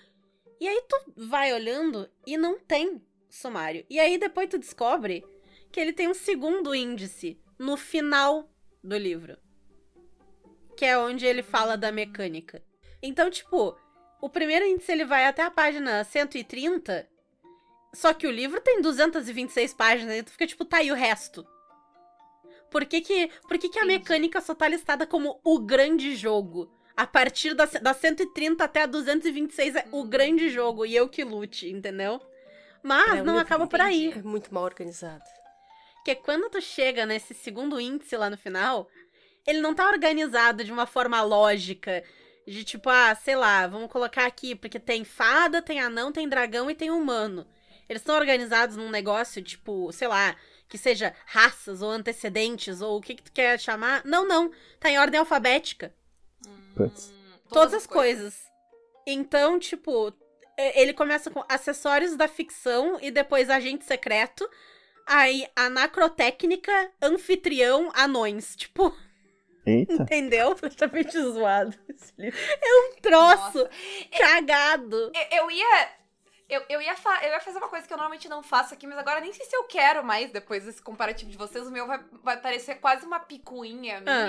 [0.65, 3.85] E aí tu vai olhando e não tem sumário.
[3.91, 5.23] E aí depois tu descobre
[5.71, 8.51] que ele tem um segundo índice no final
[8.83, 9.37] do livro.
[10.75, 12.65] Que é onde ele fala da mecânica.
[13.03, 13.77] Então, tipo,
[14.23, 17.07] o primeiro índice ele vai até a página 130,
[17.93, 21.47] só que o livro tem 226 páginas e tu fica tipo, tá, e o resto?
[22.71, 26.75] Por que que, por que, que a mecânica só tá listada como o grande jogo?
[26.97, 30.09] A partir da, da 130 até a 226 é o Hum.
[30.09, 32.21] grande jogo e eu que lute, entendeu?
[32.83, 34.13] Mas É, não acaba por aí.
[34.13, 35.25] É muito mal organizado.
[35.97, 38.89] Porque quando tu chega nesse segundo índice lá no final,
[39.47, 42.05] ele não tá organizado de uma forma lógica.
[42.47, 46.71] De tipo, ah, sei lá, vamos colocar aqui, porque tem fada, tem anão, tem dragão
[46.71, 47.47] e tem humano.
[47.89, 50.37] Eles estão organizados num negócio, tipo, sei lá,
[50.69, 54.03] que seja raças ou antecedentes ou o que, que tu quer chamar.
[54.05, 54.51] Não, não.
[54.79, 55.95] Tá em ordem alfabética.
[56.75, 57.11] Putz.
[57.11, 58.37] Hum, Todas as coisas.
[59.07, 60.09] Então, tipo,
[60.59, 64.49] e- ele começa com acessórios da ficção e depois agente secreto.
[65.07, 68.57] Aí, anacrotécnica, anfitrião, anões.
[68.57, 68.95] Tipo,
[69.67, 69.93] Eita.
[69.95, 70.51] entendeu?
[70.57, 72.39] Completamente zoado esse livro.
[72.63, 73.71] Um troço Nossa.
[74.19, 75.13] cagado.
[75.15, 75.89] Eu, eu ia.
[76.47, 78.99] Eu, eu, ia eu ia fazer uma coisa que eu normalmente não faço aqui, mas
[78.99, 81.67] agora nem sei se eu quero mais depois desse comparativo de vocês.
[81.67, 84.27] O meu vai, vai parecer quase uma picuinha Ah.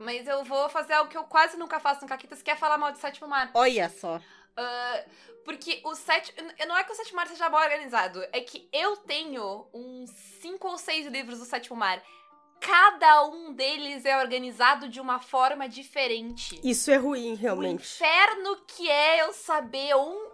[0.00, 2.78] Mas eu vou fazer algo que eu quase nunca faço no Caquitas, que é falar
[2.78, 3.50] mal de Sétimo Mar.
[3.52, 4.18] Olha só.
[4.56, 5.04] Ah,
[5.44, 6.38] porque o sétimo.
[6.66, 10.08] Não é que o Sétimo Mar seja mal organizado, é que eu tenho uns
[10.40, 12.02] cinco ou seis livros do Sétimo Mar.
[12.60, 16.58] Cada um deles é organizado de uma forma diferente.
[16.64, 17.82] Isso é ruim, O realmente.
[17.82, 20.29] inferno que é eu saber on-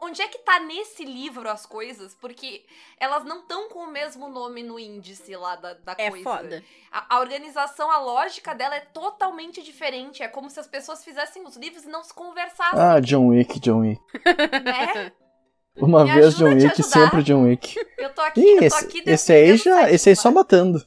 [0.00, 2.64] onde é que tá nesse livro as coisas, porque
[2.98, 6.24] elas não estão com o mesmo nome no índice lá da, da É coisa.
[6.24, 6.64] foda.
[6.90, 10.22] A, a organização, a lógica dela é totalmente diferente.
[10.22, 13.58] É como se as pessoas fizessem os livros e não se conversassem, Ah, John Wick,
[13.60, 14.00] John Wick.
[14.64, 15.12] né?
[15.78, 17.76] Uma Me vez John Wick, sempre John Wick.
[17.98, 19.90] Eu tô aqui, Ih, eu tô esse, aqui esse aí defendendo já.
[19.90, 20.82] Esse aí só matando.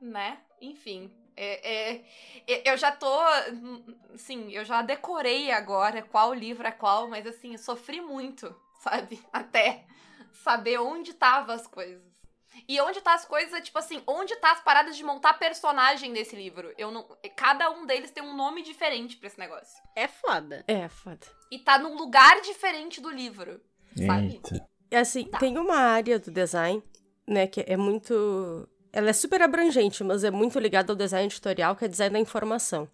[0.00, 0.38] né?
[0.60, 2.04] Enfim, é, é- é-
[2.64, 3.20] eu já tô,
[3.52, 3.84] hum,
[4.16, 9.22] sim, eu já decorei agora qual livro é qual, mas assim, eu sofri muito, sabe?
[9.32, 9.84] Até
[10.32, 12.02] saber onde tava as coisas.
[12.68, 16.12] E onde tá as coisas é tipo assim, onde tá as paradas de montar personagem
[16.12, 16.74] desse livro?
[16.76, 19.80] Eu não, cada um deles tem um nome diferente pra esse negócio.
[19.94, 20.64] É foda.
[20.66, 21.26] É, foda.
[21.50, 23.60] E tá num lugar diferente do livro.
[23.96, 24.32] Sabe?
[24.34, 24.68] Eita.
[24.90, 25.38] É assim, Tá.
[25.38, 26.82] tem uma área do design,
[27.26, 28.68] né, que é muito.
[28.92, 32.18] Ela é super abrangente, mas é muito ligada ao design editorial, que é design da
[32.18, 32.88] informação.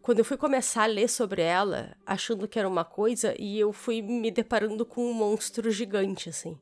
[0.00, 3.72] Quando eu fui começar a ler sobre ela, achando que era uma coisa, e eu
[3.72, 6.58] fui me deparando com um monstro gigante, assim.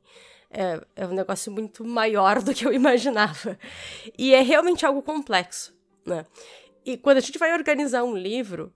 [0.49, 3.57] É, é um negócio muito maior do que eu imaginava.
[4.17, 5.73] E é realmente algo complexo,
[6.05, 6.25] né?
[6.83, 8.73] E quando a gente vai organizar um livro,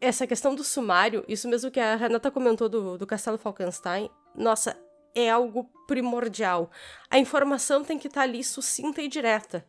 [0.00, 4.76] essa questão do sumário, isso mesmo que a Renata comentou do, do Castelo Falkenstein, nossa,
[5.16, 6.70] é algo primordial.
[7.10, 9.66] A informação tem que estar ali sucinta e direta.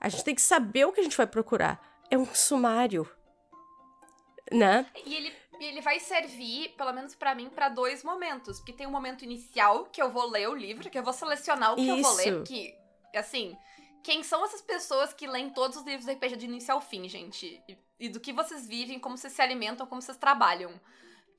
[0.00, 1.82] A gente tem que saber o que a gente vai procurar.
[2.08, 3.10] É um sumário.
[4.52, 4.86] Né?
[5.04, 8.58] E ele, ele vai servir, pelo menos pra mim, pra dois momentos.
[8.58, 11.72] Porque tem um momento inicial, que eu vou ler o livro, que eu vou selecionar
[11.72, 12.28] o que eu vou ler.
[12.28, 12.36] Isso.
[12.38, 12.78] Porque,
[13.16, 13.56] assim,
[14.04, 17.08] quem são essas pessoas que leem todos os livros do RPG de início ao fim,
[17.08, 17.60] gente?
[17.68, 20.78] E, e do que vocês vivem, como vocês se alimentam, como vocês trabalham.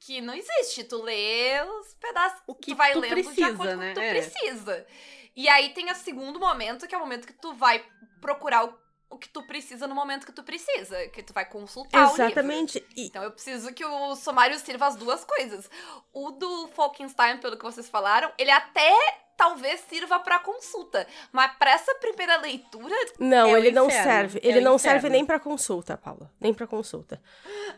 [0.06, 0.84] Que não existe.
[0.84, 2.39] Tu lê os pedaços.
[2.46, 3.88] O que tu vai tu lendo de precisa, acordo com o né?
[3.89, 4.10] que tu É.
[4.12, 4.88] precisa.
[5.36, 7.84] E aí tem o segundo momento, que é o momento que tu vai
[8.22, 8.78] procurar o,
[9.10, 11.08] o que tu precisa no momento que tu precisa.
[11.10, 12.24] Que tu vai consultar o livro.
[12.24, 12.86] Exatamente.
[12.96, 15.70] Então eu preciso que o sumário sirva as duas coisas.
[16.13, 18.94] O do Falkenstein, pelo que vocês falaram, ele até
[19.38, 24.04] talvez sirva pra consulta, mas pra essa primeira leitura, não, É o ele não inferno.
[24.04, 24.39] serve.
[24.43, 25.15] É Ele o não serve inferno.
[25.15, 26.32] nem pra consulta, Paula.
[26.39, 27.21] Nem pra consulta.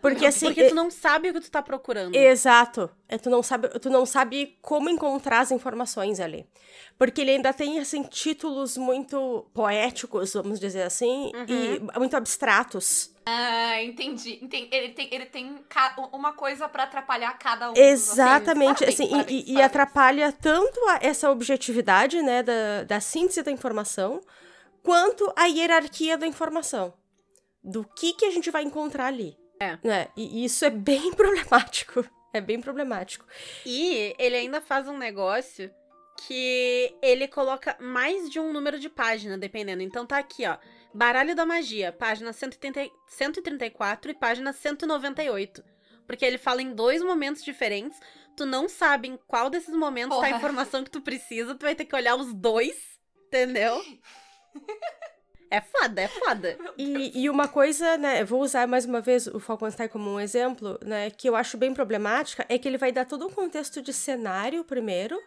[0.01, 0.45] Porque assim.
[0.47, 2.15] Porque tu não sabe o que tu tá procurando.
[2.15, 2.89] Exato.
[3.09, 6.45] É, tu, não sabe, tu não sabe como encontrar as informações ali.
[6.97, 13.11] Porque ele ainda tem, assim, títulos muito poéticos, vamos dizer assim, e muito abstratos.
[13.29, 14.69] Ah, entendi, entendi.
[14.71, 17.73] Ele tem, ele tem ca- uma coisa pra atrapalhar cada um.
[17.73, 19.65] dos, assim, Exatamente, parabéns, assim, e- parabéns, e, e parabéns.
[19.65, 24.21] atrapalha tanto a- essa objetividade, né, da, da síntese da informação,
[24.81, 26.93] quanto a hierarquia da informação.
[27.63, 29.37] Do que que a gente vai encontrar ali.
[29.59, 29.77] É.
[29.83, 30.07] Né?
[30.15, 32.05] E isso é bem problemático.
[32.33, 33.25] É bem problemático.
[33.65, 35.69] E ele ainda faz um negócio
[36.25, 39.81] que ele coloca mais de um número de página, dependendo.
[39.83, 40.55] Então tá aqui, ó.
[40.97, 45.63] Baralho da Magia, página 130 134 e página 198.
[46.07, 47.99] Porque ele fala em dois momentos diferentes.
[48.35, 50.37] Tu não sabe em qual desses momentos tá a Porra.
[50.37, 51.53] informação que tu precisa.
[51.53, 52.75] Tu vai ter que olhar os dois,
[53.27, 53.79] entendeu?
[55.49, 56.57] É foda, é foda.
[56.77, 60.19] E, e uma coisa, né, eu vou usar mais uma vez o Falkenstein como um
[60.19, 63.81] exemplo, né, que eu acho bem problemática, é que ele vai dar todo um contexto
[63.81, 65.17] de cenário primeiro,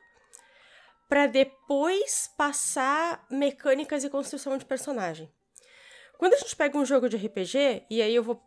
[1.09, 5.33] pra depois passar mecânicas e construção de personagem.
[6.20, 8.38] Quando a gente pega um jogo de RPG, e aí eu vou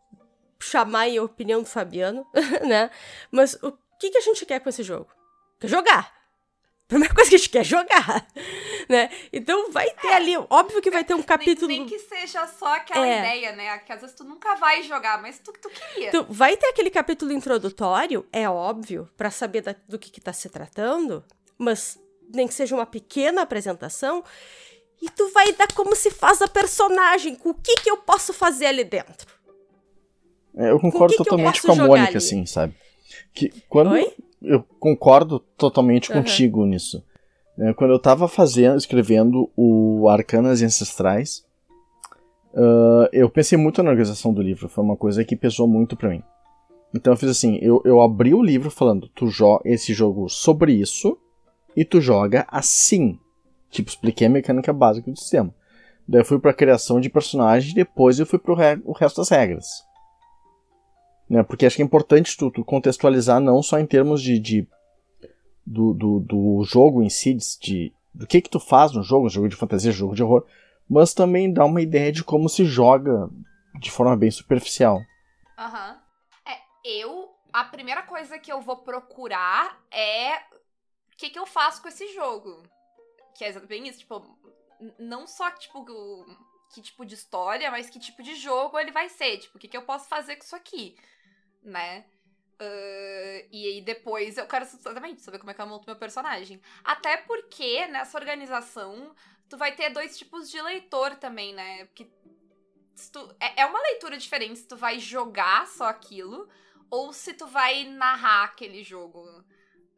[0.60, 2.24] chamar aí a opinião do Fabiano,
[2.64, 2.92] né,
[3.32, 5.08] mas o que, que a gente quer com esse jogo?
[5.60, 6.14] Quer jogar!
[6.86, 8.28] A primeira coisa que a gente quer é jogar,
[8.88, 9.10] né?
[9.34, 11.68] Então vai ter ali, óbvio que vai ter um Nem- capítulo...
[11.68, 13.18] Nem, que seja só aquela É.
[13.18, 13.80] ideia, né?
[13.80, 16.12] Que às vezes tu nunca vai jogar, mas tu, tu queria.
[16.12, 20.32] Tu vai ter aquele capítulo introdutório, é óbvio, pra saber da- do que, que tá
[20.32, 21.26] se tratando,
[21.58, 22.00] mas
[22.32, 24.24] nem que seja uma pequena apresentação,
[25.04, 28.32] e tu vai dar como se faz a personagem, com o que que eu posso
[28.34, 29.28] fazer ali dentro.
[30.56, 32.18] É, eu concordo que que eu totalmente posso com a Mônica, ali?
[32.18, 32.74] assim, sabe?
[33.34, 34.13] Que quando Oi?
[34.42, 36.22] eu concordo totalmente Aham.
[36.22, 37.04] contigo nisso.
[37.60, 41.44] É, quando eu tava fazendo, escrevendo o Arcanas e Ancestrais,
[42.56, 44.70] ah, eu pensei muito na organização do livro.
[44.70, 46.24] Foi uma coisa que pesou muito pra mim.
[46.96, 50.74] Então eu fiz assim, eu, eu abri o livro falando, tu joga esse jogo sobre
[50.74, 51.18] isso
[51.76, 53.20] e tu joga assim.
[53.74, 55.54] Tipo, expliquei a mecânica básica do sistema.
[56.08, 59.30] Daí eu fui pra criação de personagem, depois eu fui pro re- o resto das
[59.30, 59.66] regras.
[61.30, 61.42] Né?
[61.42, 64.68] Porque acho que é importante tu, tu contextualizar não só em termos de, de
[65.66, 69.50] do, do, do jogo em si, de, do que que tu faz no jogo, jogo
[69.50, 70.46] de fantasia, jogo de horror,
[70.88, 73.30] mas também dá uma ideia de como se joga
[73.80, 75.02] de forma bem superficial.
[75.58, 75.98] Aham.
[76.46, 76.58] É,
[77.02, 77.30] eu.
[77.52, 82.14] A primeira coisa que eu vou procurar é o que, que eu faço com esse
[82.14, 82.64] jogo.
[83.36, 84.38] Que é bem isso, tipo,
[85.00, 85.86] não só, tipo,
[86.74, 89.38] que tipo de história, mas que tipo de jogo ele vai ser.
[89.38, 90.96] Tipo, o que, que eu posso fazer com isso aqui,
[91.62, 92.06] né?
[92.60, 96.62] Ah, e aí depois eu quero exatamente saber como é que eu monto meu personagem.
[96.84, 99.13] Até porque nessa organização
[99.50, 101.86] tu vai ter dois tipos de leitor também, né?
[101.86, 102.10] Porque
[103.12, 106.48] tu- é, é uma leitura diferente se tu vai jogar só aquilo
[106.89, 109.43] ou se tu vai narrar aquele jogo.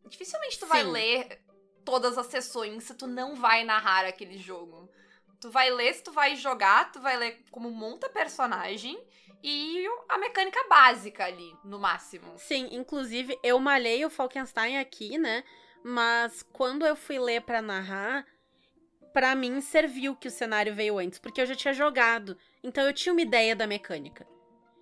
[0.07, 0.91] Dificilmente tu vai Sim.
[0.91, 1.44] ler
[1.85, 4.89] todas as sessões se tu não vai narrar aquele jogo.
[5.39, 8.99] Tu vai ler se tu vai jogar, tu vai ler como monta personagem
[9.43, 12.33] e a mecânica básica ali, no máximo.
[12.37, 15.43] Sim, inclusive eu malhei o Falkenstein aqui, né?
[15.83, 18.25] Mas quando eu fui ler pra narrar,
[19.13, 22.35] pra mim serviu que o cenário veio antes, porque eu já tinha jogado.
[22.63, 24.25] Então eu tinha uma ideia da mecânica.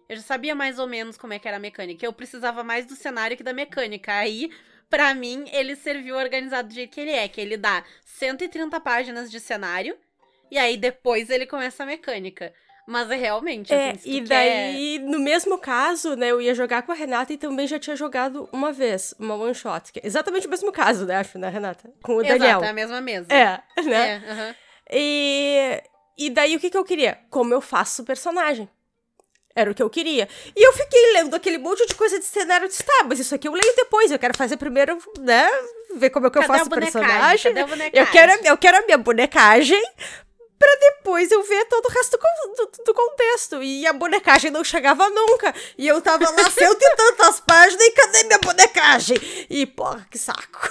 [0.07, 2.05] Eu já sabia mais ou menos como é que era a mecânica.
[2.05, 4.13] Eu precisava mais do cenário que da mecânica.
[4.13, 4.49] Aí,
[4.89, 9.29] pra mim, ele serviu organizado do jeito que ele é, que ele dá 130 páginas
[9.31, 9.97] de cenário
[10.51, 12.53] e aí depois ele começa a mecânica.
[12.85, 16.53] Mas é realmente, É, assim, se e quer- daí, no mesmo caso, né, eu ia
[16.53, 19.89] jogar com a Renata e também já tinha jogado uma vez, uma one shot.
[19.93, 21.89] que é exatamente o mesmo caso, né, acho, né, Renata?
[22.03, 22.59] Com o Daniel.
[22.59, 23.33] Exato, é a mesma mesa.
[23.33, 24.09] É, né?
[24.09, 24.55] É, aham.
[24.91, 25.83] E,
[26.17, 27.17] e daí o que, que eu queria?
[27.29, 28.69] Como eu faço o personagem.
[29.55, 30.27] Era o que eu queria.
[30.55, 32.65] E eu fiquei lendo aquele monte de coisa de cenário.
[32.65, 34.11] Eu disse, tá, mas isso aqui eu leio depois.
[34.11, 35.47] Eu quero fazer primeiro, né?
[35.95, 37.53] Ver como é que eu Cadê faço a o personagem.
[37.93, 39.81] Eu quero, a- eu quero a minha bonecagem
[40.57, 43.61] pra depois eu ver todo o resto do, do- do contexto.
[43.61, 45.53] E a bonecagem não chegava nunca.
[45.77, 49.17] E eu tava lá cento e tantas páginas e cadê minha bonecagem?
[49.49, 50.67] E, porra, que saco.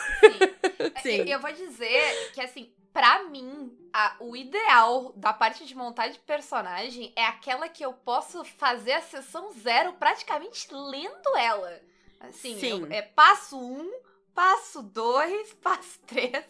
[1.03, 1.21] Sim.
[1.23, 6.09] Eu, eu vou dizer que, assim, pra mim, a- o ideal da parte de montar
[6.09, 11.73] de personagem é aquela que eu posso fazer a sessão zero praticamente lendo ela.
[12.21, 12.83] Assim, Sim.
[12.83, 13.91] eu- é passo um,
[14.35, 16.45] passo dois, passo três.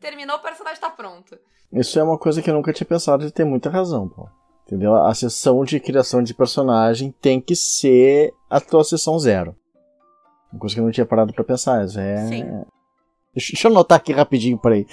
[0.00, 1.38] Terminou, o personagem tá pronto.
[1.72, 4.30] Isso é uma coisa que eu nunca tinha pensado e tem muita razão, Paulo.
[4.66, 4.94] Entendeu?
[4.94, 9.54] A sessão de criação de personagem tem que ser a tua sessão zero.
[10.52, 11.84] Uma coisa que eu não tinha parado pra pensar.
[11.84, 12.26] Isso é...
[12.28, 12.44] Sim.
[13.34, 14.86] Deixa, deixa eu anotar aqui rapidinho, peraí.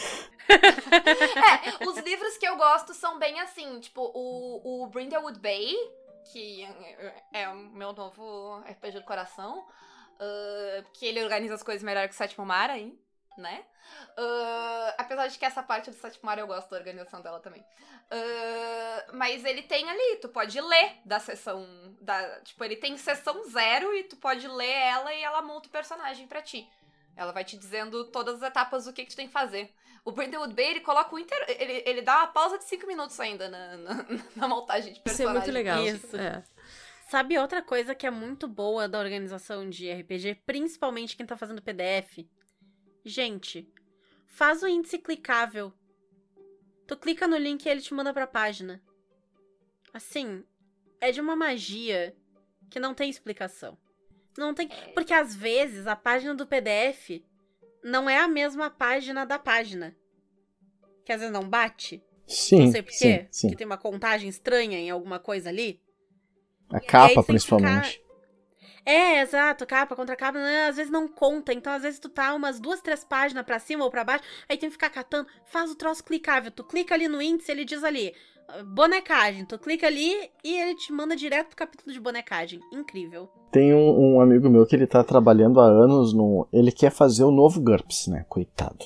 [0.52, 5.76] É, os livros que eu gosto são bem assim, tipo, o, o Brindlewood Bay,
[6.32, 6.68] que
[7.34, 9.66] é o meu novo RPG do coração,
[10.20, 12.70] ah, que ele organiza as coisas melhor que o Sétimo Mar
[13.38, 13.66] né?
[14.16, 17.66] Ah, apesar de que essa parte do Sétimo Mar eu gosto da organização dela também.
[18.10, 21.66] Ah, mas ele tem ali, tu pode ler da sessão,
[22.00, 25.72] da, tipo, ele tem sessão zero e tu pode ler ela e ela monta o
[25.72, 26.70] personagem pra ti.
[27.16, 29.74] Ela vai te dizendo todas as etapas do que, que tu tem que fazer.
[30.04, 31.38] O Brindlewood Bay, ele coloca o inter...
[31.48, 35.02] ele, ele dá uma pausa de 5 minutos ainda na, na, na montagem de Isso
[35.02, 35.42] é personagem.
[35.42, 35.86] muito legal.
[35.86, 36.18] Isso.
[36.18, 36.44] É.
[37.08, 41.62] Sabe outra coisa que é muito boa da organização de RPG, principalmente quem tá fazendo
[41.62, 42.26] PDF?
[43.06, 43.68] Gente,
[44.28, 45.74] faz o índice clicável.
[46.88, 48.82] Tu clica no link e ele te manda pra página.
[49.94, 50.44] Assim,
[51.00, 52.16] é de uma magia
[52.70, 53.78] que não tem explicação.
[54.38, 54.88] Não tem, É.
[54.94, 57.22] porque às vezes a página do PDF
[57.84, 59.96] não é a mesma página da página.
[61.06, 62.04] Que às vezes não bate.
[62.28, 62.98] Sim, não sei por quê.
[62.98, 63.50] sim, sim.
[63.50, 65.82] Que tem uma contagem estranha em alguma coisa ali.
[66.70, 68.02] A aí capa, principalmente.
[68.86, 70.66] É, exato, capa contra capa, né?
[70.66, 73.84] às vezes não conta, então às vezes tu tá umas duas, três páginas pra cima
[73.84, 77.08] ou pra baixo, aí tem que ficar catando, faz o troço clicável, tu clica ali
[77.08, 78.16] no índice, ele diz ali,
[78.76, 83.30] bonecagem, tu clica ali e ele te manda direto pro capítulo de bonecagem, incrível.
[83.52, 86.48] Tem um, um amigo meu que ele tá trabalhando há anos no.
[86.54, 88.26] Ele quer fazer o novo GURPS, né?
[88.30, 88.86] Coitado.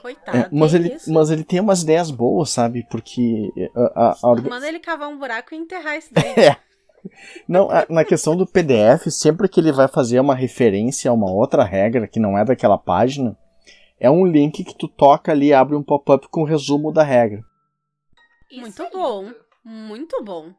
[0.00, 0.36] Coitado.
[0.36, 1.12] É, mas, ele, isso?
[1.12, 2.86] mas ele tem umas ideias boas, sabe?
[2.90, 6.34] Porque a, a- a orga- Manda ele cavar um buraco e enterrar isso daí.
[6.36, 6.56] É.
[7.48, 11.30] Não, a- na questão do PDF, sempre que ele vai fazer uma referência a uma
[11.32, 13.36] outra regra que não é daquela página,
[13.98, 17.42] é um link que tu toca ali abre um pop-up com o resumo da regra.
[18.52, 19.24] Isso Muito é bom.
[19.24, 19.44] lindo.
[19.64, 20.54] Muito bom.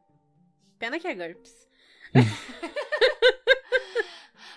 [0.80, 1.68] Pena que é GURPS.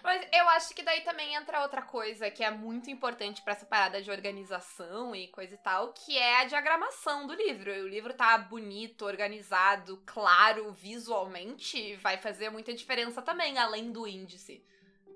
[0.03, 3.65] Mas eu acho que daí também entra outra coisa que é muito importante pra essa
[3.65, 7.69] parada de organização e coisa e tal, que é a diagramação do livro.
[7.71, 14.65] O livro tá bonito, organizado, claro, visualmente, vai fazer muita diferença também, além do índice,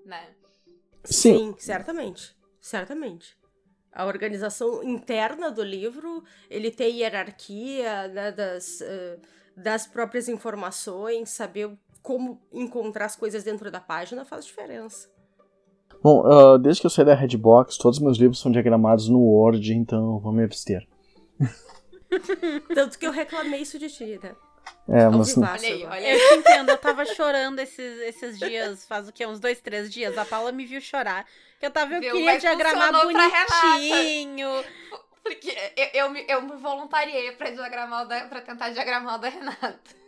[0.04, 0.32] né?
[1.04, 1.56] Sim.
[1.58, 2.36] certamente.
[2.60, 3.36] Certamente.
[3.92, 9.18] A organização interna do livro, ele tem hierarquia né, das, eh,
[9.54, 11.70] das próprias informações, saber
[12.02, 15.08] como encontrar as coisas dentro da página faz diferença.
[16.02, 19.20] Bom, ah, desde que eu saí da Redbox, todos os meus livros são diagramados no
[19.20, 20.88] Word, então vou me abster.
[22.74, 24.34] Tanto que eu reclamei isso de ti, né?
[24.88, 26.12] É, mas Olha aí, olha aí.
[26.20, 29.24] Eu te entendo, eu tava chorando esses, esses dias, faz o quê?
[29.24, 30.18] Uns dois, três dias.
[30.18, 31.24] A Paula me viu chorar.
[31.60, 32.12] Que eu tava, eu Viu?
[32.12, 34.48] queria Mas diagramar bonitinho.
[35.22, 39.18] Porque eu, eu, me, eu me voluntariei pra, diagramar o da, pra tentar diagramar o
[39.18, 40.02] da Renata.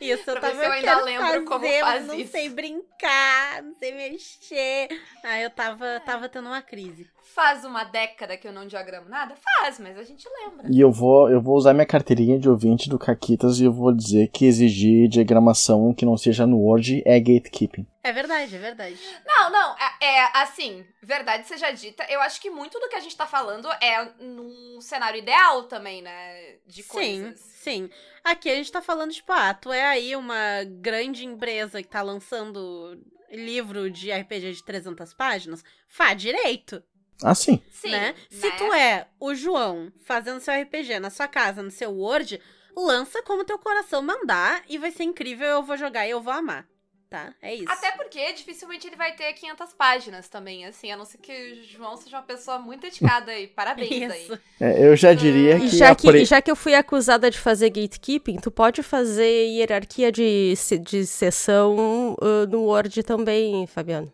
[0.00, 2.30] Isso, eu Pra tava eu eu ainda quero lembro fazer, como mas faz não isso.
[2.30, 4.88] sei brincar, não sei mexer.
[5.24, 7.10] Aí eu tava, tava tendo uma crise.
[7.36, 9.36] Faz uma década que eu não diagramo nada?
[9.36, 10.68] Faz, mas a gente lembra.
[10.72, 13.92] E eu vou, eu vou usar minha carteirinha de ouvinte do Caquitas e eu vou
[13.92, 17.86] dizer que exigir diagramação que não seja no Word é gatekeeping.
[18.02, 18.98] É verdade, é verdade.
[19.26, 23.00] Não, não, é, é, assim, verdade seja dita, eu acho que muito do que a
[23.00, 26.54] gente tá falando é num cenário ideal também, né?
[26.66, 27.38] De Sim, coisas.
[27.38, 27.90] sim.
[28.24, 32.00] Aqui a gente tá falando, tipo, ah, tu é aí uma grande empresa que tá
[32.00, 32.98] lançando
[33.30, 36.82] livro de RPG de 300 páginas, fá direito,
[37.22, 37.60] Ah, sim.
[37.70, 38.14] Sim, né?
[38.30, 42.40] Se tu é o João fazendo seu RPG na sua casa, no seu Word,
[42.76, 46.32] lança como teu coração mandar e vai ser incrível, eu vou jogar e eu vou
[46.32, 46.66] amar,
[47.08, 47.34] tá?
[47.40, 47.66] É isso.
[47.70, 51.64] Até porque dificilmente ele vai ter 500 páginas também, assim, a não ser que o
[51.64, 53.46] João seja uma pessoa muito dedicada aí.
[53.46, 54.28] Parabéns aí.
[54.60, 57.38] É, eu já diria E que, já que, pre- já que eu fui acusada de
[57.38, 64.12] fazer gatekeeping, tu pode fazer hierarquia de, de sessão ah, no Word também, Fabiano.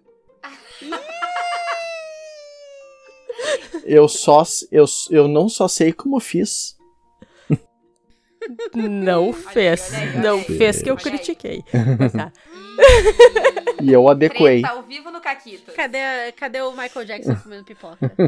[3.85, 6.77] Eu só eu, eu não só sei como fiz.
[8.75, 9.93] Não fez.
[9.93, 11.63] olha aí, olha não fez que eu critiquei.
[11.99, 12.33] Mas tá.
[13.81, 14.63] E eu adequei.
[14.63, 15.71] Treta ao vivo no Caquito.
[15.73, 18.11] Cadê, a- cadê o Michael Jackson comendo pipoca?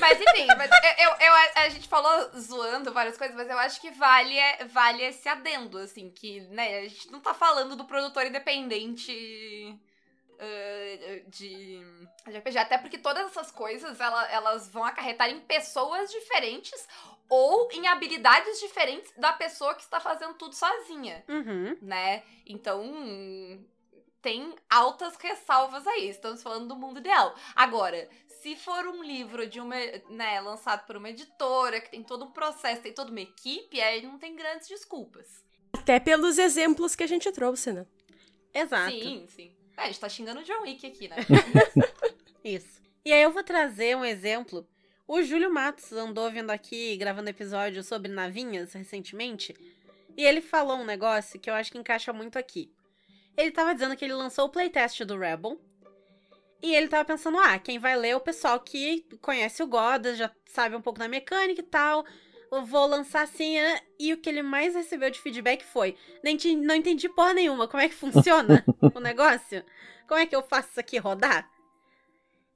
[0.00, 3.80] Mas enfim, mas eu, eu- eu- a gente falou zoando várias coisas, mas eu acho
[3.80, 4.36] que vale,
[4.70, 9.74] vale esse adendo, assim, que né, a gente não tá falando do produtor independente
[10.38, 11.80] eh, de,
[12.26, 16.86] de RPG, até porque todas essas coisas ela- elas vão acarretar em pessoas diferentes
[17.28, 21.76] ou em habilidades diferentes da pessoa que está fazendo tudo sozinha Uhum.
[21.82, 22.22] né?
[22.46, 22.82] Então,
[24.22, 26.08] tem altas ressalvas aí.
[26.08, 27.34] Estamos falando do mundo ideal.
[27.54, 29.76] Agora, se for um livro de uma,
[30.10, 34.02] né, lançado por uma editora, que tem todo um processo, tem toda uma equipe, aí
[34.02, 35.44] não tem grandes desculpas.
[35.72, 37.86] Até pelos exemplos que a gente trouxe, né?
[38.52, 38.90] Exato.
[38.90, 39.55] Sim, sim.
[39.76, 41.16] É, a gente tá xingando o John Wick aqui, né?
[42.42, 42.80] Isso.
[43.04, 44.66] E aí eu vou trazer um exemplo.
[45.06, 49.54] O Júlio Matos andou vindo aqui gravando episódio sobre navinhas recentemente.
[50.16, 52.72] E ele falou um negócio que eu acho que encaixa muito aqui.
[53.36, 55.60] Ele tava dizendo que ele lançou o playtest do Rebel.
[56.62, 60.16] E ele tava pensando, ah, quem vai ler é o pessoal que conhece o Godas,
[60.16, 62.04] já sabe um pouco da mecânica e tal.
[62.50, 63.56] Vou lançar assim.
[63.98, 67.66] E o que ele mais recebeu de feedback foi: não entendi, não entendi porra nenhuma.
[67.68, 69.62] Como é que funciona o negócio?
[70.08, 71.48] Como é que eu faço isso aqui rodar?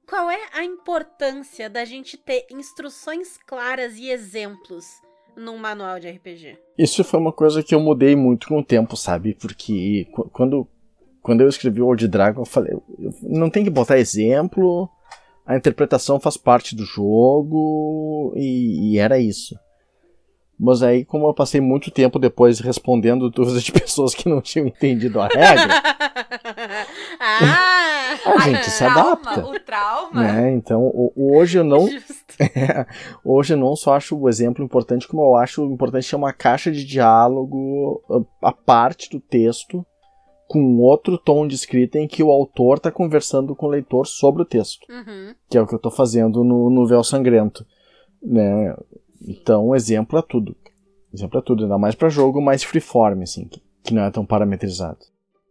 [0.07, 4.85] Qual é a importância da gente ter instruções claras e exemplos
[5.37, 6.57] num manual de RPG?
[6.77, 9.35] Isso foi uma coisa que eu mudei muito com o tempo, sabe?
[9.35, 10.67] Porque qu- quando,
[11.21, 12.73] quando eu escrevi o Old Dragon, eu falei,
[13.21, 14.89] não tem que botar exemplo,
[15.45, 19.55] a interpretação faz parte do jogo, e, e era isso.
[20.63, 24.67] Mas aí, como eu passei muito tempo depois respondendo dúvidas de pessoas que não tinham
[24.67, 25.73] entendido a regra,
[27.19, 28.17] ah!
[28.25, 29.45] a gente o se trauma, adapta.
[29.47, 30.23] O trauma.
[30.23, 30.51] né?
[30.51, 32.21] Então, o- o- hoje eu não Justo.
[33.25, 36.71] Hoje eu não só acho o exemplo importante, como eu acho importante ter uma caixa
[36.71, 38.01] de diálogo
[38.41, 39.85] a a parte do texto,
[40.47, 44.41] com outro tom de escrita em que o autor está conversando com o leitor sobre
[44.41, 45.33] o texto, Uhum.
[45.49, 47.65] que é o que eu estou fazendo no, no Véu Sangrento.
[48.23, 48.75] Né?
[49.27, 50.55] Então, exemplo é tudo.
[51.13, 54.25] Exemplo é tudo, ainda mais para jogo mais freeform, assim, que, que não é tão
[54.25, 54.99] parametrizado.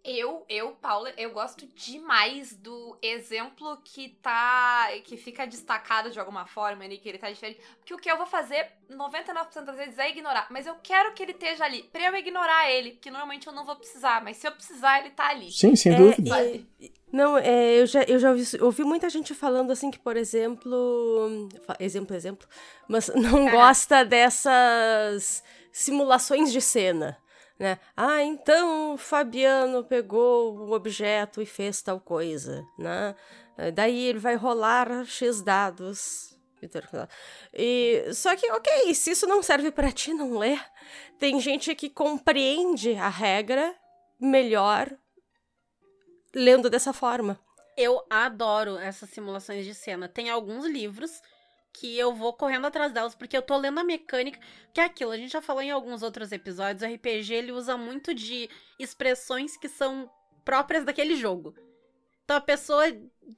[0.02, 4.88] Eu, eu, Paula, eu gosto demais do exemplo que tá.
[5.04, 7.60] que fica destacado de alguma forma ali, que ele tá diferente.
[7.78, 10.46] Porque o que eu vou fazer 99% das vezes é ignorar.
[10.50, 11.82] Mas eu quero que ele esteja ali.
[11.92, 14.24] Pra eu ignorar ele, porque normalmente eu não vou precisar.
[14.24, 15.52] Mas se eu precisar, ele tá ali.
[15.52, 16.30] Sim, sem É, dúvida.
[16.30, 16.66] Sabe?
[17.12, 21.48] Não, é, eu já, eu já ouvi, ouvi muita gente falando assim que, por exemplo.
[21.78, 22.48] Exemplo, exemplo.
[22.88, 23.50] Mas não É.
[23.50, 25.42] gosta dessas
[25.72, 27.18] simulações de cena.
[27.58, 27.78] Né?
[27.96, 32.64] Ah, então o Fabiano pegou um objeto e fez tal coisa.
[32.78, 33.14] Né?
[33.58, 36.30] Eh, Daí ele vai rolar X dados.
[37.54, 40.58] E, só que, ok, se isso não serve pra ti, não lê.
[41.18, 43.74] Tem gente que compreende a regra
[44.20, 44.90] melhor
[46.34, 47.38] lendo dessa forma.
[47.76, 50.08] Eu adoro essas simulações de cena.
[50.08, 51.22] Tem alguns livros
[51.72, 54.40] que eu vou correndo atrás delas, porque eu tô lendo a mecânica,
[54.72, 57.76] que é aquilo, a gente já falou em alguns outros episódios, o RPG ele usa
[57.76, 60.10] muito de expressões que são
[60.44, 61.54] próprias daquele jogo.
[62.24, 62.84] Então a pessoa.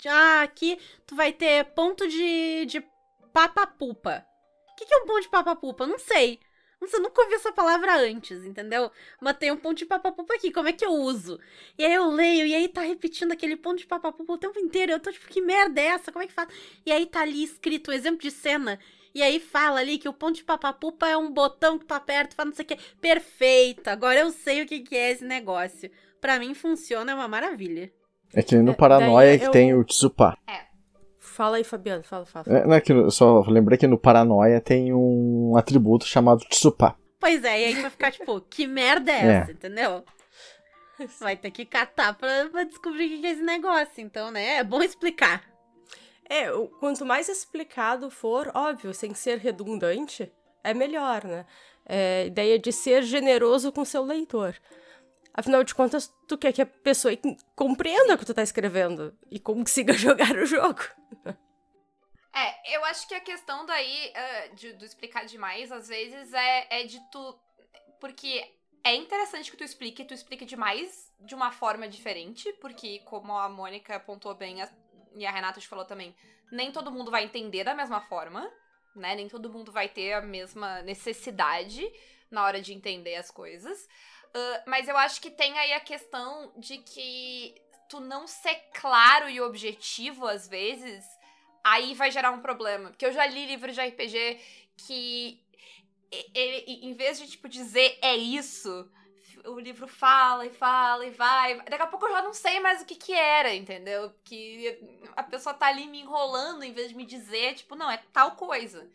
[0.07, 2.85] Ah, aqui tu vai ter ponto de, de
[3.33, 4.27] papapupa.
[4.71, 5.87] O que, que é um ponto de papapupa?
[5.87, 6.41] Não sei.
[6.83, 8.91] Não sei, nunca ouvi essa palavra antes, entendeu?
[9.21, 11.39] Mas tem um ponto de papapupa aqui, como é que eu uso?
[11.79, 14.91] E aí eu leio, e aí tá repetindo aquele ponto de papapupa o tempo inteiro.
[14.91, 16.11] Eu tô tipo, que merda é essa?
[16.11, 16.49] Como é que faz?
[16.85, 18.81] E aí tá ali escrito o exemplo de cena.
[19.15, 22.35] E aí fala ali que o ponto de papapupa é um botão que tu aperta,
[22.35, 22.77] fala não sei o que.
[23.01, 25.89] Perfeito, agora eu sei o que, que é esse negócio.
[26.21, 27.93] Pra mim funciona, é uma maravilha.
[28.35, 30.37] É que nem no É, Paranoia que eu- tem o Tsupá.
[31.33, 32.45] Fala aí, Fabiano, fala, fala.
[32.49, 36.95] É, não é que só lembrei que no Paranoia tem um atributo chamado Tsupá.
[37.19, 39.33] Pois é, e aí vai ficar tipo, que merda é É.
[39.39, 40.05] essa, entendeu?
[41.21, 43.95] Vai ter que catar pra, pra descobrir o que é esse negócio.
[43.99, 44.57] Então, né?
[44.57, 45.43] É bom explicar.
[46.29, 50.31] É, o- quanto mais explicado for, óbvio, sem ser redundante,
[50.63, 51.45] é melhor, né?
[51.87, 54.55] É, a ideia de ser generoso com seu leitor.
[55.35, 57.15] Afinal de contas, tu quer que a pessoa
[57.57, 60.81] compreenda o que tu tá escrevendo e consiga jogar o jogo.
[62.35, 66.85] É, eu acho que a questão daí ah, de, explicar demais, às vezes, é, é
[66.85, 67.39] de tu.
[68.01, 68.45] Porque
[68.85, 73.49] é interessante que tu explique, tu explique demais de uma forma diferente, porque, como a
[73.49, 74.69] Mônica apontou bem a-
[75.15, 76.15] e a Renata te falou também,
[76.51, 78.51] nem todo mundo vai entender da mesma forma,
[78.97, 79.15] né?
[79.15, 81.87] Nem todo mundo vai ter a mesma necessidade
[82.31, 83.89] na hora de entender as coisas.
[84.35, 87.55] Ah, mas eu acho que tem aí a questão de que
[87.89, 91.05] tu não ser claro e objetivo, às vezes,
[91.63, 92.91] aí vai gerar um problema.
[92.91, 94.41] Porque eu já li livros de RPG
[94.77, 95.43] que
[96.35, 98.91] em vez de, tipo, dizer é isso,
[99.47, 101.57] o livro fala e fala e vai.
[101.63, 104.13] Daqui a pouco eu já não sei mais o que que era, entendeu?
[104.25, 104.79] Que
[105.17, 108.33] a pessoa tá ali me enrolando em vez de me dizer, tipo, não, é tal
[108.33, 108.91] coisa.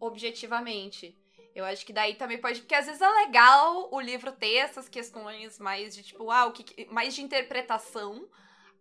[0.00, 1.16] Objetivamente.
[1.54, 2.60] Eu acho que daí também pode.
[2.60, 6.52] Porque às vezes é legal o livro ter essas questões mais de, tipo, ah, o
[6.52, 8.28] que, mais de interpretação,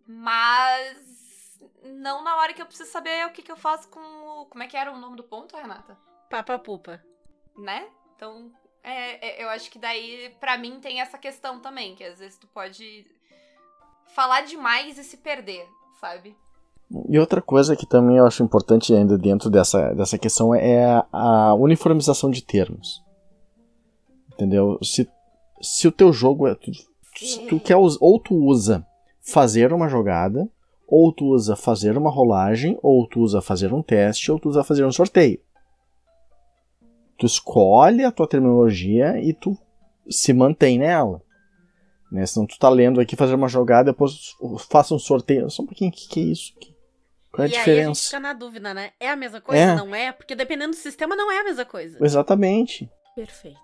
[0.07, 4.45] mas não na hora que eu preciso saber o que, que eu faço com o.
[4.45, 5.97] Como é que era o nome do ponto, Renata?
[6.29, 7.03] Papapupa.
[7.57, 7.89] Né?
[8.15, 8.51] Então,
[8.83, 12.37] é, é, eu acho que daí, pra mim, tem essa questão também, que às vezes
[12.37, 13.05] tu pode
[14.07, 15.67] falar demais e se perder,
[15.99, 16.37] sabe?
[17.07, 21.53] E outra coisa que também eu acho importante ainda dentro dessa, dessa questão é a,
[21.53, 23.01] uniformização de termos.
[24.33, 24.77] Entendeu?
[24.81, 25.09] Se,
[25.61, 26.55] se o teu jogo é.
[26.55, 26.71] Tu,
[27.47, 28.85] tu quer ou tu usa
[29.21, 30.49] fazer uma jogada,
[30.87, 34.63] ou tu usa fazer uma rolagem, ou tu usa fazer um teste, ou tu usa
[34.63, 35.39] fazer um sorteio.
[37.17, 39.57] Tu escolhe a tua terminologia e tu
[40.09, 41.21] se mantém nela.
[42.11, 42.25] Né?
[42.25, 44.35] Senão tu tá lendo aqui fazer uma jogada, depois
[44.69, 45.49] faça um sorteio.
[45.49, 46.53] Só um pouquinho, o que, que é isso?
[46.59, 46.70] Que-
[47.31, 48.05] Qual é a e aí a gente diferença?
[48.05, 48.91] fica na dúvida, né?
[48.99, 49.61] É a mesma coisa?
[49.61, 49.75] É.
[49.75, 50.11] Não é?
[50.11, 51.97] Porque dependendo do sistema, não é a mesma coisa.
[52.03, 52.89] Exatamente.
[53.15, 53.59] Perfeito.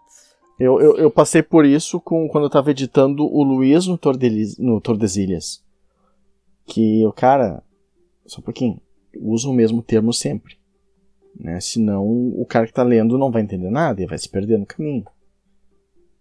[0.59, 4.57] Eu, eu, eu passei por isso com, quando eu tava editando o Luiz no, Tordelis,
[4.57, 5.63] no Tordesilhas.
[6.65, 7.61] Que o cara,
[8.25, 8.81] só um pouquinho,
[9.19, 10.57] usa o mesmo termo sempre.
[11.39, 11.59] Né?
[11.59, 14.65] Senão o cara que tá lendo não vai entender nada e vai se perder no
[14.65, 15.05] caminho.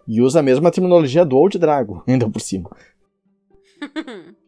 [0.06, 2.70] E usa a mesma terminologia do Old Drago, ainda por cima.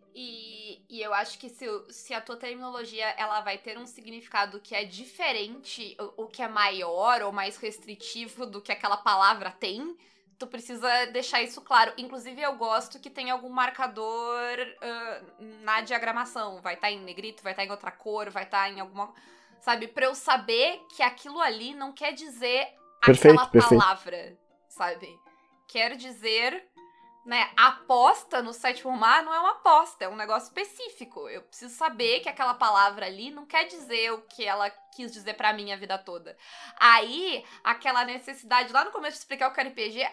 [0.99, 4.75] E, eu acho que se, se a tua terminologia ela vai ter um significado que
[4.75, 9.97] é diferente, o, o que é maior ou mais restritivo do que aquela palavra tem,
[10.39, 11.93] tu precisa deixar isso claro.
[11.99, 15.23] Inclusive, eu gosto que tem algum marcador ah,
[15.63, 16.61] na diagramação.
[16.61, 19.13] Vai estar em negrito, vai estar em outra cor, vai estar em alguma.
[19.61, 19.89] Sabe?
[19.89, 22.69] Pra eu saber que aquilo ali não quer dizer
[23.05, 23.81] Perfeito, aquela perfeito.
[23.81, 24.39] palavra,
[24.69, 25.19] sabe?
[25.67, 26.68] Quer dizer
[27.29, 31.29] né, aposta no sétimo mar não é uma aposta, é um negócio específico.
[31.29, 35.35] Eu preciso saber que aquela palavra ali não quer dizer o que ela quis dizer
[35.35, 36.35] pra mim a vida toda.
[36.81, 40.09] Aí, aquela necessidade lá no começo de explicar o que era RPG,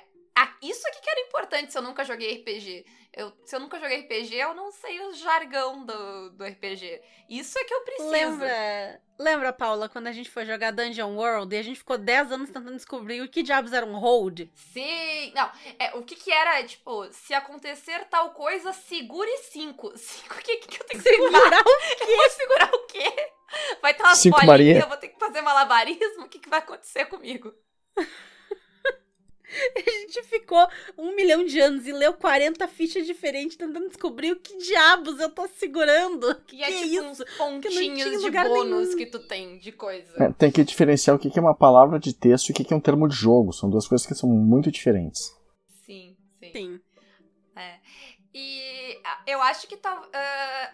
[0.62, 2.86] isso aqui que era importante se eu nunca joguei RPG.
[3.14, 7.02] Eu, se eu nunca joguei RPG, eu não sei o jargão do, do RPG.
[7.30, 8.10] Isso é que eu preciso.
[8.10, 12.34] Lembra, lembra, Paula, quando a gente foi jogar Dungeon World e a gente ficou 10
[12.34, 14.50] anos tentando descobrir o que diabos era um hold?
[14.54, 19.94] Sim, não, é, o que que era, tipo, se acontecer tal coisa, segure cinco.
[19.98, 21.40] Cinco, o que, que eu tenho que segurar?
[21.40, 21.64] Segurar
[22.02, 23.32] Eu vou segurar o quê?
[23.82, 24.80] Vai ter bolinhas, Maria.
[24.80, 26.26] eu vou ter que fazer malabarismo?
[26.26, 27.54] O que, que vai acontecer comigo?
[29.76, 34.40] A gente ficou um milhão de anos e leu 40 fichas diferentes tentando descobrir o
[34.40, 36.36] que diabos eu tô segurando.
[36.48, 37.04] Que é Que tipo isso?
[37.04, 38.98] uns pontinhos de bônus nenhum.
[38.98, 40.24] que tu tem de coisa.
[40.24, 42.64] É, tem que diferenciar o que que é uma palavra de texto e o que
[42.64, 43.54] que é um termo de jogo.
[43.54, 45.32] São duas coisas que são muito diferentes.
[45.86, 46.52] Sim, sim.
[46.52, 46.80] Sim.
[47.56, 47.80] É.
[48.34, 50.08] E ah, eu acho que tal.
[50.14, 50.74] ah,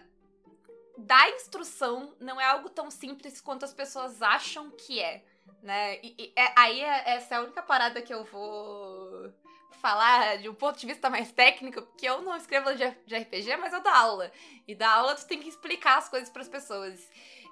[0.98, 5.24] dar instrução não é algo tão simples quanto as pessoas acham que é.
[5.62, 5.98] Né?
[6.02, 9.32] E, e é- aí é- essa é a única parada que eu vou.
[9.80, 13.56] falar de um ponto de vista mais técnico, porque eu não escrevo de de RPG,
[13.56, 14.30] mas eu dou aula.
[14.68, 17.00] E da aula tu tem que explicar as coisas pras pessoas.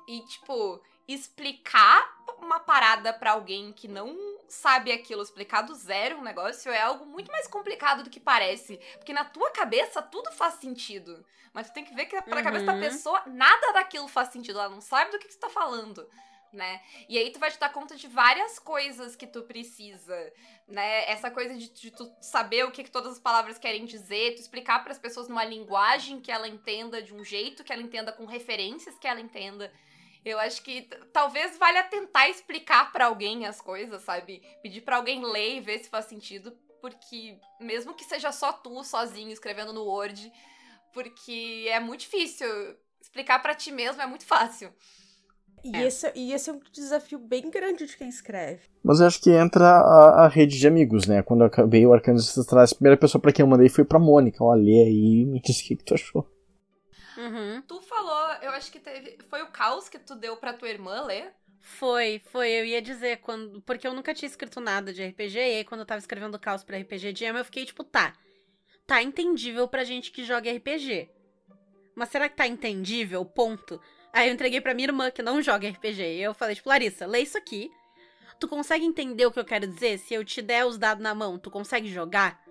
[0.06, 2.08] E, tipo, explicar
[2.38, 4.16] uma parada pra alguém que não
[4.48, 8.76] sabe aquilo, explicar do zero um negócio é algo muito mais complicado do que parece.
[8.98, 11.24] Porque na tua cabeça tudo faz sentido.
[11.52, 12.80] Mas tu tem que ver que pra cabeça da Uhum.
[12.80, 14.58] pessoa nada daquilo faz sentido.
[14.60, 16.08] Ela não sabe do que, que tu tá falando.
[16.52, 16.80] Né?
[17.08, 20.32] E aí tu vai te dar conta de várias coisas que tu precisa,
[20.66, 21.08] né?
[21.08, 24.40] Essa coisa de, de tu saber o que, que todas as palavras querem dizer, tu
[24.40, 28.10] explicar para as pessoas numa linguagem que ela entenda de um jeito, que ela entenda
[28.10, 29.72] com referências que ela entenda.
[30.24, 30.82] Eu acho que
[31.12, 34.42] talvez valha tentar explicar pra alguém as coisas, sabe?
[34.62, 38.82] Pedir pra alguém ler e ver se faz sentido, porque mesmo que seja só tu
[38.82, 40.32] sozinho escrevendo no Word,
[40.92, 42.48] porque é muito difícil
[43.00, 44.74] explicar pra ti mesmo é muito fácil.
[45.64, 45.86] E, É.
[45.86, 48.60] esse, e esse é um desafio bem grande de quem escreve.
[48.82, 51.22] Mas eu acho que entra a, a rede de amigos, né?
[51.22, 53.98] Quando eu acabei o Arcanos Ancestrais, a primeira pessoa pra quem eu mandei foi pra
[53.98, 54.42] Mônica.
[54.42, 56.26] Ó, lê aí e me diz o que, que tu achou.
[57.16, 57.62] Uhum.
[57.66, 59.18] Tu falou, eu acho que teve.
[59.28, 61.32] Foi o caos que tu deu pra tua irmã ler?
[61.60, 65.56] Foi, foi, eu ia dizer, quando, porque eu nunca tinha escrito nada de RPG, e
[65.58, 68.14] aí quando eu tava escrevendo caos pra RPG Jam, eu fiquei tipo, tá,
[68.86, 71.10] tá entendível pra gente que joga RPG.
[71.94, 73.22] Mas será que tá entendível?
[73.26, 73.78] Ponto.
[74.12, 77.06] Aí eu entreguei pra minha irmã que não joga RPG, e eu falei, tipo, Larissa,
[77.06, 77.70] lê isso aqui.
[78.38, 79.98] Tu consegue entender o que eu quero dizer?
[79.98, 82.42] Se eu te der os dados na mão, tu consegue jogar?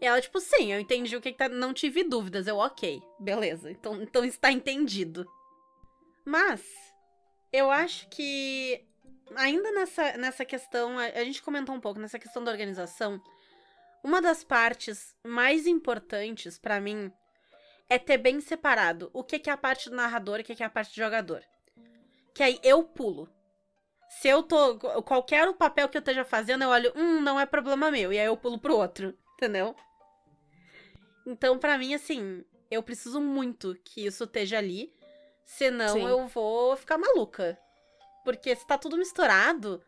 [0.00, 1.48] E ela, tipo, sim, eu entendi o que, que tá.
[1.48, 2.46] Não tive dúvidas.
[2.46, 3.70] Eu, ok, beleza.
[3.70, 5.26] Então, então está entendido.
[6.24, 6.62] Mas,
[7.52, 8.84] eu acho que
[9.36, 13.22] ainda nessa, nessa questão, a, a gente comentou um pouco nessa questão da organização.
[14.02, 17.12] Uma das partes mais importantes pra mim
[17.88, 20.54] é ter bem separado o que, que é a parte do narrador e o que,
[20.54, 21.42] que é a parte do jogador.
[22.34, 23.28] Que aí eu pulo.
[24.08, 24.78] Se eu tô.
[25.02, 28.12] Qualquer o papel que eu esteja fazendo, eu olho, hum, não é problema meu.
[28.12, 29.16] E aí eu pulo pro outro.
[29.34, 29.74] Entendeu?
[31.26, 34.92] Então, pra mim, assim, eu preciso muito que isso esteja ali.
[35.44, 36.06] Senão Sim.
[36.06, 37.58] eu vou ficar maluca.
[38.24, 39.82] Porque se tá tudo misturado,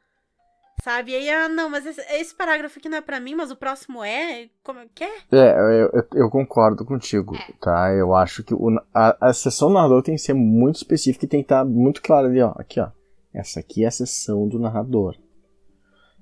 [0.82, 1.12] sabe?
[1.12, 3.56] E aí, ah, não, mas esse, esse parágrafo aqui não é pra mim, mas o
[3.56, 4.48] próximo é.
[4.62, 5.10] Como é que é?
[5.32, 5.52] É,
[5.82, 7.52] eu, eu- eu concordo contigo, É.
[7.60, 7.92] tá?
[7.92, 11.28] Eu acho que o- a, a sessão do narrador tem que ser muito específica e
[11.28, 12.52] tem que estar muito clara ali, ó.
[12.56, 12.88] Aqui, ó.
[13.34, 15.14] Essa aqui é a sessão do narrador.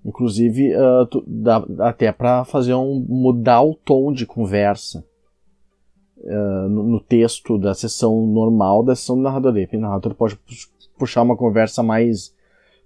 [0.04, 3.04] Inclusive, ah, tu- dá, dá até pra fazer um.
[3.08, 5.04] mudar o tom de conversa
[6.26, 9.54] ah, no, no texto da sessão normal da sessão do narrador.
[9.72, 10.52] O narrador pode pu-
[10.98, 12.34] puxar uma conversa mais.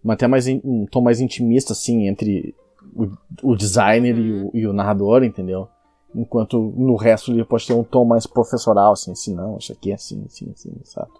[0.08, 2.54] Uma- até mais in- um tom mais intimista, assim, entre
[2.94, 5.68] o, o designer e, o, e o narrador, entendeu?
[6.14, 9.90] Enquanto no resto ele pode ter um tom mais professoral, assim, assim, não, isso aqui
[9.90, 11.12] é assim, assim, assim, sabe?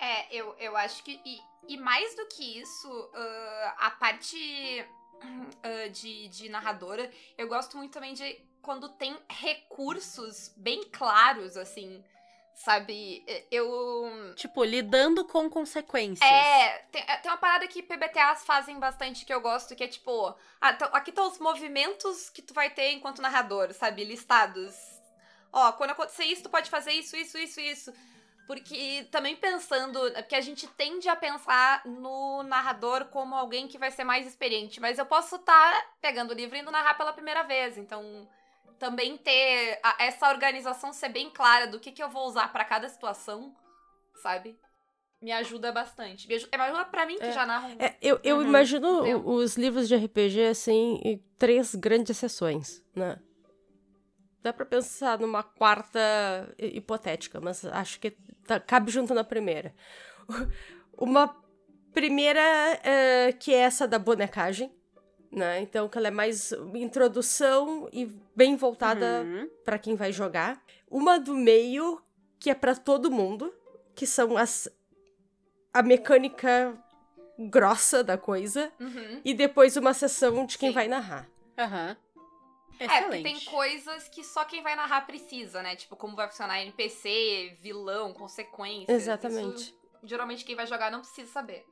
[0.00, 1.20] É, eu, eu acho que.
[1.24, 1.38] E,
[1.68, 4.36] e mais do que isso, ah, a parte
[5.62, 7.08] ah, de, de narradora,
[7.38, 12.02] eu gosto muito também de quando tem recursos bem claros, assim.
[12.54, 13.24] Sabe?
[13.50, 14.34] Eu.
[14.36, 16.28] Tipo, lidando com consequências.
[16.30, 20.34] É, tem, tem uma parada que PBTAs fazem bastante que eu gosto, que é tipo,
[20.60, 24.04] ah, então, aqui estão os movimentos que tu vai ter enquanto narrador, sabe?
[24.04, 24.74] Listados.
[25.52, 27.92] Ó, quando acontecer isso, tu pode fazer isso, isso, isso, isso.
[28.46, 33.90] Porque também pensando, porque a gente tende a pensar no narrador como alguém que vai
[33.90, 37.42] ser mais experiente, mas eu posso estar pegando o livro e indo narrar pela primeira
[37.44, 38.28] vez, então
[38.78, 42.64] também ter a- essa organização ser bem clara do que, que eu vou usar pra
[42.64, 43.54] cada situação,
[44.22, 44.58] sabe?
[45.20, 46.26] Me ajuda bastante.
[46.26, 47.32] Me ajuda, me ajuda pra mim que É.
[47.32, 47.68] já narro.
[47.78, 48.42] É, eu eu Uhum.
[48.42, 53.20] imagino os livros de RPG assim em três grandes sessões, né?
[54.42, 56.00] Dá pra pensar numa quarta
[56.58, 58.10] hi- hipotética, mas acho que
[58.46, 59.72] tá- cabe junto na primeira.
[60.98, 61.28] Uma
[61.92, 62.40] primeira
[62.82, 64.74] eh, que é essa da bonecagem,
[65.32, 65.60] né?
[65.60, 68.06] Então que ela é mais introdução e
[68.36, 69.48] bem voltada Uhum.
[69.64, 70.62] pra quem vai jogar.
[70.90, 72.00] Uma do meio,
[72.38, 73.52] que é pra todo mundo,
[73.94, 74.68] que são as
[75.74, 76.76] a mecânica
[77.38, 79.22] grossa da coisa, Uhum.
[79.24, 80.74] e depois uma sessão de quem Sim.
[80.74, 81.26] vai narrar.
[81.58, 81.96] Aham.
[82.78, 83.22] É, porque Excelente.
[83.22, 85.76] tem coisas que só quem vai narrar precisa, né?
[85.76, 88.88] Tipo, como vai funcionar NPC, vilão, consequências.
[89.02, 89.62] Exatamente.
[89.62, 91.64] Isso, geralmente quem vai jogar não precisa saber.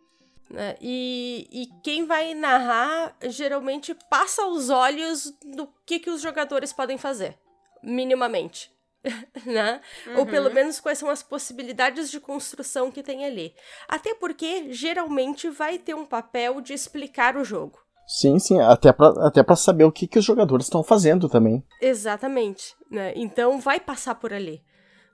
[0.51, 0.77] Né?
[0.81, 6.99] E, e quem vai narrar geralmente passa os olhos do que, que os jogadores podem
[6.99, 7.39] fazer,
[7.83, 8.71] minimamente.
[9.47, 9.81] né?
[10.17, 10.55] Ou pelo Uhum.
[10.55, 13.55] menos quais são as possibilidades de construção que tem ali.
[13.89, 17.79] Até porque geralmente vai ter um papel de explicar o jogo.
[18.07, 21.65] Sim, sim, até pra, até pra saber o que, que os jogadores estão fazendo também.
[21.81, 23.13] Exatamente, né?
[23.15, 24.61] Então vai passar por ali.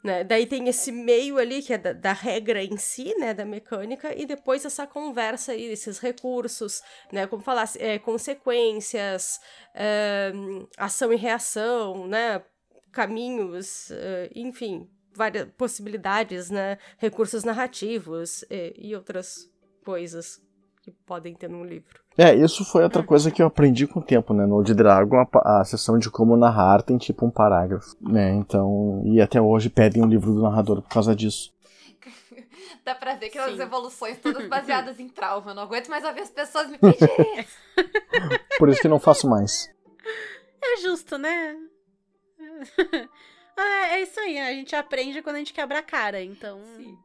[0.07, 0.23] Né?
[0.23, 4.15] Daí tem esse meio ali, que é da, da, regra em si, né, da mecânica,
[4.17, 6.81] e depois essa conversa aí, esses recursos,
[7.13, 9.41] né, como falar, é, consequências,
[9.75, 10.31] é,
[10.79, 12.41] ação e reação, né,
[12.93, 19.51] caminhos, é, enfim, várias possibilidades, né, recursos narrativos é, e outras
[19.85, 20.46] coisas
[20.87, 22.01] que podem ter num livro.
[22.17, 24.47] É, isso foi outra coisa que eu aprendi com o tempo, né?
[24.47, 28.33] No Old Dragon, a, a sessão de como narrar tem tipo um parágrafo, né?
[28.35, 31.53] Então, e até hoje pedem um livro do narrador por causa disso.
[32.85, 35.51] Dá pra ver que as evoluções todas baseadas em trauma.
[35.51, 37.45] Eu não aguento mais ouvir as pessoas me pedirem.
[38.59, 39.69] por isso que não faço mais.
[40.63, 41.57] É justo, né?
[43.59, 46.61] é, é isso aí, a gente aprende quando a gente quebra a cara, então.
[46.77, 46.97] Sim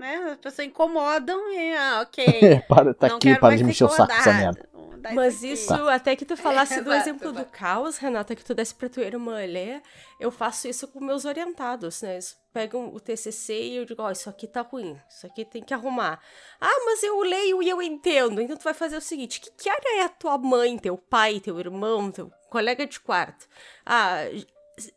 [0.00, 0.16] né?
[0.32, 2.62] As pessoas incomodam e, ah, ok.
[2.66, 4.68] para, tá aqui, para de mexer o saco essa merda.
[5.14, 5.94] Mas isso, tá.
[5.94, 7.44] até que tu falasse é, do exato, exemplo exato.
[7.44, 9.82] do caos, Renata, que tu desse pra tua irmã ler,
[10.18, 12.14] eu faço isso com meus orientados, né?
[12.14, 15.44] Eles pegam o TCC e eu digo, ó, oh, isso aqui tá ruim, isso aqui
[15.44, 16.20] tem que arrumar.
[16.60, 18.40] Ah, mas eu leio e eu entendo.
[18.42, 21.40] Então tu vai fazer o seguinte, que, que área é a tua mãe, teu pai,
[21.40, 23.46] teu irmão, teu colega de quarto?
[23.86, 24.24] Ah,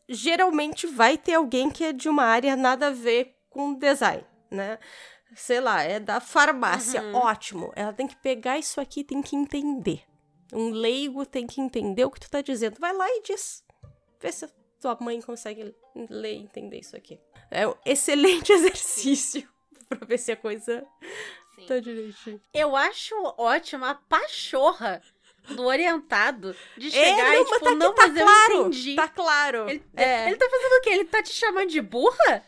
[0.09, 4.79] geralmente vai ter alguém que é de uma área nada a ver com design né?
[5.35, 7.15] Sei lá, é da farmácia, uhum.
[7.15, 7.73] ótimo.
[7.75, 10.03] Ela tem que pegar isso aqui, tem que entender.
[10.53, 12.79] Um leigo tem que entender o que tu tá dizendo.
[12.79, 13.63] Vai lá e diz.
[14.19, 14.49] Vê se a
[14.79, 15.75] tua mãe consegue
[16.09, 17.19] ler e entender isso aqui.
[17.49, 19.49] É um excelente exercício
[19.89, 20.85] pra ver se a coisa
[21.55, 21.65] Sim.
[21.65, 22.39] tá direitinho.
[22.53, 25.01] Eu acho ótima a pachorra
[25.49, 28.67] do orientado de é, chegar é, não, e, tipo, tá, não, tá mas claro, eu
[28.67, 28.95] entendi.
[28.95, 29.69] Tá claro.
[29.69, 30.27] Ele, é.
[30.27, 30.89] ele tá fazendo o quê?
[30.91, 32.43] Ele tá te chamando de burra?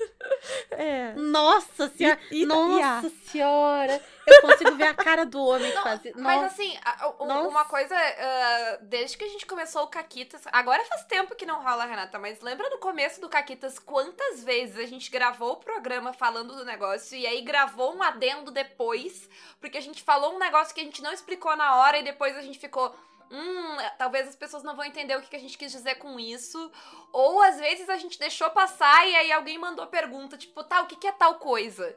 [0.70, 1.12] É.
[1.14, 2.18] Nossa senhora!
[2.30, 4.02] E, e, Nossa e senhora!
[4.26, 5.70] Eu consigo ver a cara do homem
[6.00, 10.42] que Mas assim, a, a, uma coisa, uh, desde que a gente começou o Caquitas,
[10.52, 14.78] agora faz tempo que não rola, Renata, mas lembra no começo do Caquitas quantas vezes
[14.78, 19.28] a gente gravou o programa falando do negócio e aí gravou um adendo depois,
[19.60, 22.36] porque a gente falou um negócio que a gente não explicou na hora e depois
[22.36, 22.94] a gente ficou
[23.30, 26.70] hum, talvez as pessoas não vão entender o que a gente quis dizer com isso.
[27.12, 30.86] Ou às vezes a gente deixou passar e aí alguém mandou pergunta, tipo, tá, o
[30.86, 31.96] que, que é tal coisa?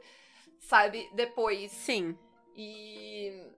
[0.59, 1.09] Sabe?
[1.13, 1.71] Depois.
[1.71, 2.17] Sim.
[2.55, 3.51] E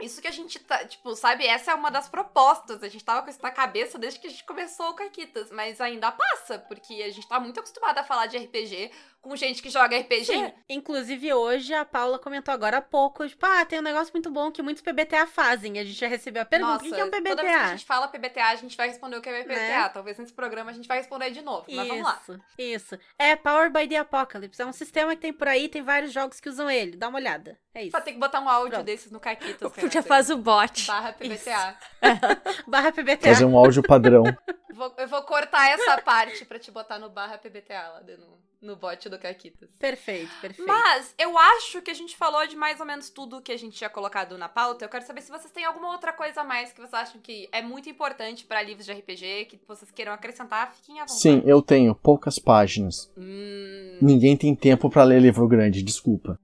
[0.00, 2.82] isso que a gente tá, tipo, sabe, essa é uma das propostas.
[2.82, 5.80] A gente tava com isso na cabeça desde que a gente começou o Caquitas, mas
[5.80, 8.90] ainda passa, porque a gente tá muito acostumado a falar de RPG
[9.20, 10.24] com gente que joga RPG.
[10.24, 10.52] Sim.
[10.68, 14.50] Inclusive, hoje a Paula comentou agora há pouco, tipo, ah, tem um negócio muito bom
[14.50, 15.78] que muitos PBTA fazem.
[15.78, 17.30] A gente já recebeu a pergunta: Nossa, o que é um PBTA?
[17.30, 19.54] Toda vez que a gente fala PBTA, a gente vai responder o que é PBTA.
[19.54, 19.88] Né?
[19.90, 21.66] Talvez nesse programa a gente vai responder de novo.
[21.68, 22.22] Mas isso, vamos lá.
[22.58, 22.98] Isso.
[23.18, 24.60] É Power by the Apocalypse.
[24.60, 26.96] É um sistema que tem por aí, tem vários jogos que usam ele.
[26.96, 27.58] Dá uma olhada.
[27.74, 27.96] É isso.
[27.96, 28.86] Só tem que botar um áudio Pronto.
[28.86, 29.72] desses no Caquitas.
[29.72, 30.86] Tu já faz o bot.
[30.88, 31.76] Barra PBTA.
[32.66, 33.28] barra PBTA.
[33.28, 34.24] Fazer um áudio padrão.
[34.72, 38.00] Vou, eu vou cortar essa parte pra te botar no barra PBTA lá
[38.60, 39.70] no bot do Caquitas.
[39.78, 40.66] Perfeito, perfeito.
[40.66, 43.76] Mas eu acho que a gente falou de mais ou menos tudo que a gente
[43.76, 44.84] tinha colocado na pauta.
[44.84, 47.48] Eu quero saber se vocês têm alguma outra coisa a mais que vocês acham que
[47.52, 51.20] é muito importante para livros de RPG, que vocês queiram acrescentar, fiquem à vontade.
[51.20, 53.10] Sim, eu tenho poucas páginas.
[53.16, 53.98] Hum...
[54.00, 56.38] Ninguém tem tempo para ler livro grande, desculpa.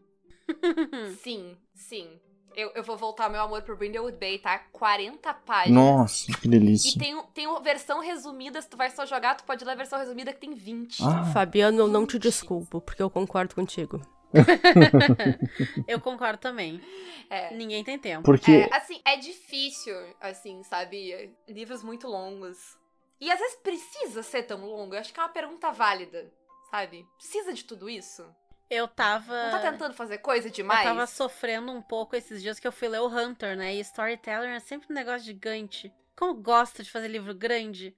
[1.23, 2.09] sim, sim.
[2.57, 4.59] Eu, eu vou voltar meu amor pro Brindlewood Bay, tá?
[4.72, 5.76] 40 páginas.
[5.76, 6.88] Nossa, que delícia.
[6.88, 9.74] E tem, tem uma versão resumida, se tu vai só jogar, tu pode ler a
[9.74, 11.02] versão resumida que tem 20.
[11.02, 11.24] Ah.
[11.34, 14.00] Fabiano, eu não te desculpo, porque eu concordo contigo.
[15.86, 16.80] eu concordo também.
[17.28, 17.54] É.
[17.54, 18.22] Ninguém tem tempo.
[18.22, 18.50] Porque...
[18.50, 21.30] É, assim, é difícil, assim, sabe?
[21.46, 22.78] Livros muito longos.
[23.20, 24.94] E às vezes precisa ser tão longo.
[24.94, 26.32] Eu acho que é uma pergunta válida,
[26.70, 27.07] sabe?
[27.18, 28.24] Precisa de tudo isso?
[28.69, 29.35] Eu tava.
[29.45, 30.81] Não tá tentando fazer coisa demais?
[30.81, 33.75] Eu tava sofrendo um pouco esses dias que eu fui ler o Hunter, né?
[33.75, 35.93] E Storyteller é sempre um negócio gigante.
[36.17, 37.95] Como eu gosto de fazer livro grande.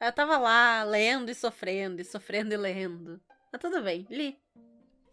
[0.00, 3.20] Eu tava lá lendo e sofrendo, e sofrendo e lendo.
[3.52, 4.36] Mas tudo bem, li.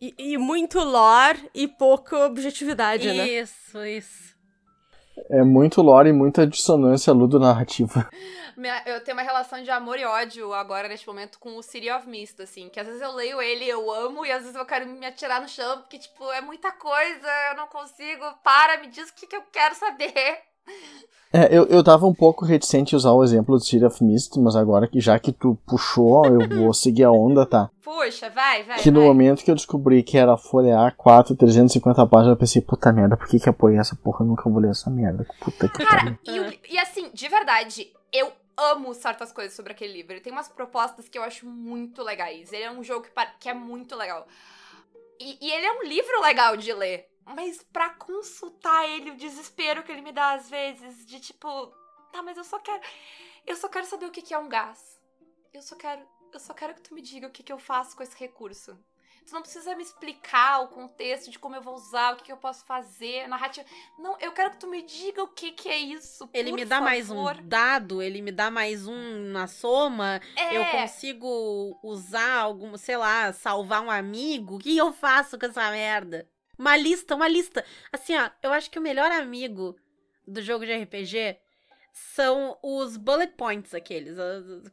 [0.01, 3.27] E, e muito lore e pouca objetividade, isso, né?
[3.27, 4.39] Isso, isso.
[5.29, 8.09] É muito lore e muita dissonância ludo-narrativa.
[8.85, 12.07] Eu tenho uma relação de amor e ódio agora, neste momento, com o City of
[12.07, 12.69] Mist, assim.
[12.69, 15.41] Que às vezes eu leio ele eu amo, e às vezes eu quero me atirar
[15.41, 18.25] no chão, porque, tipo, é muita coisa, eu não consigo.
[18.43, 20.39] Para, me diz o que, que eu quero saber.
[21.31, 24.35] É, eu, eu tava um pouco reticente a usar o exemplo do City of Mist,
[24.39, 27.69] mas agora que já que tu puxou, eu vou seguir a onda, tá?
[27.83, 28.79] Puxa, vai, vai.
[28.79, 29.09] Que no vai.
[29.09, 33.27] momento que eu descobri que era folha A4, 350 páginas, eu pensei, puta merda, por
[33.27, 34.23] que que apoiei essa porra?
[34.23, 35.23] Eu nunca vou ler essa merda.
[35.39, 40.13] Puta que Cara, e, e assim, de verdade, eu amo certas coisas sobre aquele livro.
[40.13, 42.51] Ele tem umas propostas que eu acho muito legais.
[42.53, 44.27] Ele é um jogo que, que é muito legal.
[45.19, 47.09] E, e, ele é um livro legal de ler.
[47.25, 51.67] Mas para consultar ele, o desespero que ele me dá às vezes, de tipo,
[52.11, 52.81] tá, mas eu só quero.
[53.45, 54.99] Eu só quero saber o que, que é um gás.
[55.53, 57.95] Eu só quero eu só quero que tu me diga o que, que eu faço
[57.95, 58.77] com esse recurso.
[59.29, 62.31] Tu não precisa me explicar o contexto de como eu vou usar, o que, que
[62.31, 63.65] eu posso fazer, narrativa.
[63.99, 66.27] Não, eu quero que tu me diga o que, que é isso.
[66.33, 67.41] Ele por me dá mais um favor.
[67.43, 73.31] dado, ele me dá mais um na soma, É, eu consigo usar algum, sei lá,
[73.31, 74.55] salvar um amigo.
[74.55, 76.27] O que eu faço com essa merda?
[76.57, 77.63] Uma lista, uma lista.
[77.93, 79.75] Assim, ó, eu acho que o melhor amigo
[80.27, 81.37] do jogo de RPG
[81.93, 84.17] são os bullet points aqueles.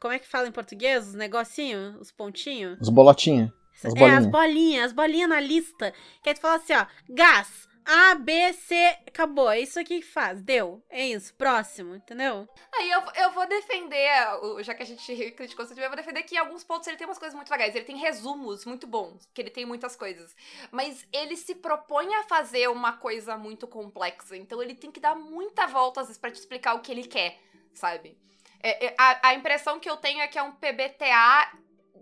[0.00, 1.08] Como é que fala em português?
[1.08, 2.78] Os negocinhos, os pontinhos.
[2.80, 3.50] Os bolotinhas.
[3.84, 4.84] As É, as bolinhas.
[4.86, 5.92] as bolinhas na lista.
[6.22, 8.74] Que aí tu fala assim, ó, gás, A, B, C,
[9.06, 9.48] acabou.
[9.48, 10.82] É isso aqui que faz, deu.
[10.90, 12.48] É isso, próximo, entendeu?
[12.74, 14.10] Aí eu, eu vou defender,
[14.42, 16.96] o- já que a gente criticou o eu vou defender que em alguns pontos ele
[16.96, 17.76] tem umas coisas muito legais.
[17.76, 20.34] Ele tem resumos muito bons, que ele tem muitas coisas.
[20.72, 24.36] Mas ele se propõe a fazer uma coisa muito complexa.
[24.36, 27.04] Então ele tem que dar muita volta, às vezes, pra te explicar o que ele
[27.06, 27.38] quer,
[27.72, 28.18] sabe?
[28.60, 31.52] É- é- a, a impressão que eu tenho é que é um PBTA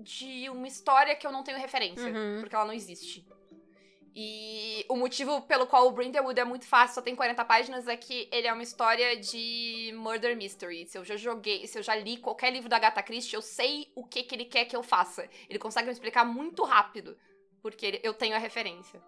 [0.00, 2.38] de uma história que eu não tenho referência, Uhum.
[2.40, 3.26] porque ela não existe.
[4.16, 7.96] E o motivo pelo qual o Brindlewood é muito fácil, só tem 40 páginas, é
[7.96, 10.86] que ele é uma história de murder mystery.
[10.86, 13.90] Se eu já joguei, se eu já li qualquer livro da Agatha Christie, eu sei
[13.96, 15.28] o que, que ele quer que eu faça.
[15.48, 17.18] Ele consegue me explicar muito rápido,
[17.60, 19.02] porque ele- eu tenho a referência.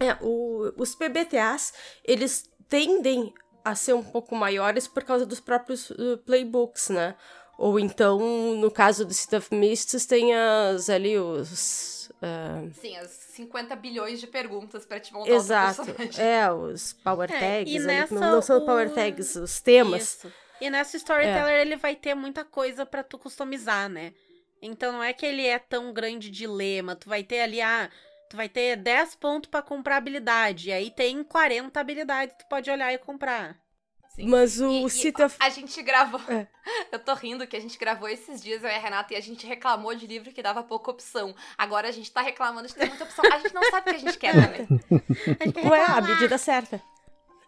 [0.00, 1.72] É, o- os PBTAs,
[2.04, 3.32] eles tendem
[3.64, 7.16] a ser um pouco maiores por causa dos próprios uh, playbooks, né?
[7.62, 8.18] Ou então,
[8.56, 12.10] no caso do City of Mists, tem as ali os...
[12.20, 15.82] ah, Sim, as 50 bilhões de perguntas pra te montar o exato.
[16.20, 17.72] É, os power É, tags.
[17.72, 20.02] e ali, nessa não, não são power tags, os temas.
[20.02, 20.32] Isso.
[20.60, 24.12] E nessa Storyteller ele vai ter muita coisa pra tu customizar, né?
[24.60, 26.96] Então não é que ele é tão grande dilema.
[26.96, 27.88] Tu vai ter ali, ah,
[28.28, 30.70] tu vai ter 10 pontos pra comprar habilidade.
[30.70, 33.56] E aí tem 40 habilidades que tu pode olhar e comprar.
[34.14, 34.28] Sim.
[34.28, 35.36] Mas o E- e City of...
[35.40, 36.20] A gente gravou.
[36.28, 36.46] É.
[36.92, 39.20] Eu tô rindo que a gente gravou esses dias, eu e a Renata, e a
[39.20, 41.34] gente reclamou de livro que dava pouca opção.
[41.56, 43.24] Agora a gente tá reclamando de ter muita opção.
[43.32, 44.68] A gente não sabe o que a gente quer também.
[45.40, 46.82] A gente quer Ué, a medida certa.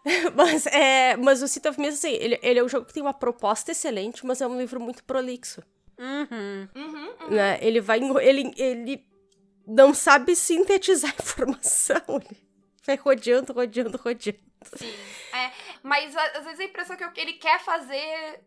[0.35, 3.13] mas, é, mas o City of assim, ele, ele é um jogo que tem uma
[3.13, 5.61] proposta excelente, mas é um livro muito prolixo.
[5.97, 6.67] Uhum.
[6.75, 7.29] Uhum, uhum.
[7.29, 7.57] né?
[7.61, 7.99] Ele vai.
[8.21, 9.05] Ele, ele
[9.67, 12.01] não sabe sintetizar a informação.
[12.09, 12.37] Ele
[12.85, 14.39] vai rodeando, rodeando, rodeando.
[14.75, 14.93] Sim.
[15.33, 15.51] É,
[15.85, 18.41] mas às vezes a impressão é que ele quer fazer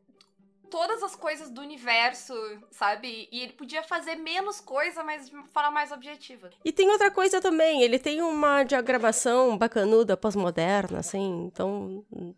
[0.69, 2.35] todas as coisas do universo,
[2.73, 3.29] sabe?
[3.31, 6.51] E ele podia fazer menos coisa, mas de uma forma mais objetiva.
[6.65, 12.05] E tem outra coisa também, ele tem uma diagramação bacanuda, pós-moderna, assim, então.
[12.13, 12.35] hum,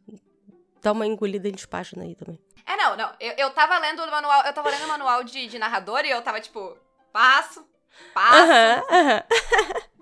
[0.82, 2.38] Dá uma engolida de página aí também.
[2.66, 3.14] É, não, não.
[3.20, 6.10] Eu, eu tava lendo o manual, eu tava lendo o manual de, de narrador e
[6.10, 6.76] eu tava tipo,
[7.12, 7.66] passo,
[8.14, 8.36] passo.
[8.36, 9.22] Aham, aham.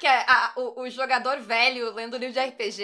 [0.00, 2.82] Que é a- o, o jogador velho lendo livro de RPG,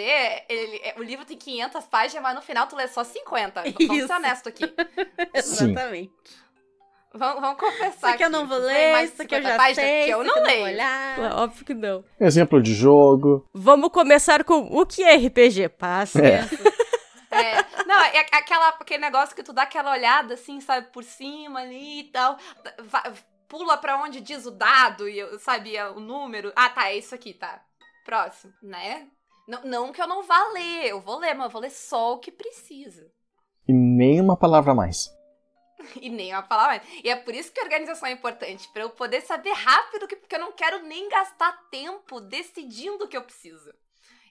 [0.49, 3.61] ele, é, o livro tem 500 páginas, mas no final tu lê só 50.
[3.63, 4.07] Vamos Isso.
[4.07, 4.65] ser honesto aqui.
[5.41, 5.65] Sim.
[5.71, 6.11] Exatamente.
[7.17, 10.05] Vamos, vamos confessar Isso aqui eu não vou ler, isso aqui eu 50 já sei,
[10.05, 10.63] Que eu isso não leio.
[10.65, 11.17] olhar.
[11.19, 12.03] É Óbvio que não.
[12.19, 13.47] Exemplo de jogo.
[13.53, 15.69] Vamos começar com o que é RPG?
[15.69, 16.19] Passa.
[16.19, 16.41] É.
[17.31, 21.59] É, não, é aquela, aquele negócio que tu dá aquela olhada assim, sabe, por cima
[21.61, 22.37] ali e tal.
[22.83, 23.13] va-
[23.47, 26.51] pula pra onde diz o dado e eu sabia o número.
[26.55, 27.63] Ah, tá, é isso aqui, tá.
[28.03, 29.09] Próximo, né?
[29.47, 32.13] Não, não que eu não vá ler, eu vou ler, mas eu vou ler só
[32.13, 33.11] o que precisa.
[33.67, 35.09] E nem uma palavra a mais.
[36.01, 37.03] E nem uma palavra mais.
[37.03, 40.15] E é por isso que a organização é importante, pra eu poder saber rápido, que,
[40.15, 43.73] porque eu não quero nem gastar tempo decidindo o que eu preciso.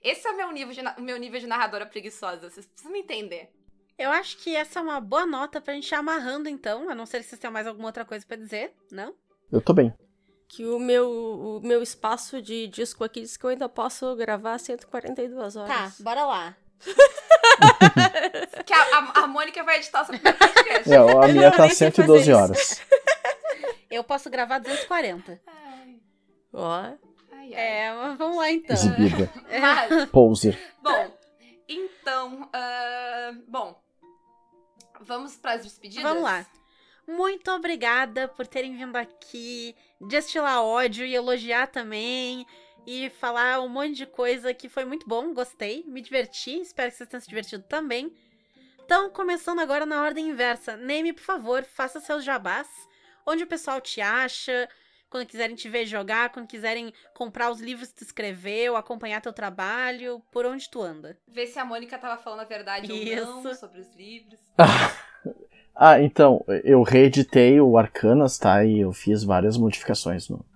[0.03, 3.53] Esse é o meu nível de, meu nível de narradora preguiçosa, vocês precisam me entender.
[3.99, 6.89] Eu acho que essa é uma boa nota pra gente ir amarrando, então.
[6.91, 9.15] A não ser que vocês tenham mais alguma outra coisa pra dizer, não?
[9.53, 9.95] Eu tô bem.
[10.49, 14.59] Que o meu, o meu espaço de disco aqui diz que eu ainda posso gravar
[14.59, 16.01] 142 Tá, horas.
[16.01, 16.57] bora lá.
[18.67, 20.93] Que a, a, a Mônica vai editar primeiro podcast.
[20.93, 22.41] É, a minha tá nem sei 112 fazer isso.
[22.41, 22.83] horas.
[23.91, 25.41] Eu posso gravar 240.
[25.47, 26.01] Ai,
[26.53, 26.73] Ó.
[26.73, 26.99] ai,
[27.33, 27.53] ai.
[27.55, 28.75] É, mas vamos lá então.
[28.75, 29.31] Exibida.
[29.61, 30.59] Mas, Poser.
[30.83, 31.11] bom,
[31.69, 33.81] então, ah, bom,
[35.01, 36.03] vamos pras despedidas?
[36.05, 36.47] Vamos lá.
[37.07, 42.47] Muito obrigada por terem vindo aqui destilar ódio e elogiar também.
[42.87, 46.99] E falar um monte de coisa que foi muito bom, gostei, me diverti, espero que
[46.99, 48.15] vocês tenham se divertido também.
[48.85, 50.77] Então, começando agora na ordem inversa.
[50.77, 52.69] Neme, por favor, faça seus jabás.
[53.27, 54.69] Onde o pessoal te acha,
[55.15, 59.33] quando quiserem te ver jogar, quando quiserem comprar os livros que tu escreveu, acompanhar teu
[59.33, 61.17] trabalho, por onde tu anda.
[61.29, 63.61] Ver se a Mônica tava falando a verdade ou não Isso.
[63.61, 64.41] sobre os livros.
[65.77, 68.65] Ah, então, eu reeditei o Arcanas, tá?
[68.65, 70.47] E eu fiz várias modificações no,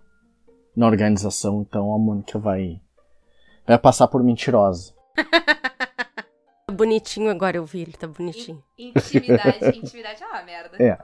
[0.77, 2.81] na organização, então a Mônica vai,
[3.67, 4.95] vai passar por mentirosa.
[5.17, 8.63] Tá bonitinho agora, eu vi, ele tá bonitinho.
[8.79, 10.81] Intimidade, intimidade é uma merda.
[10.81, 10.97] É.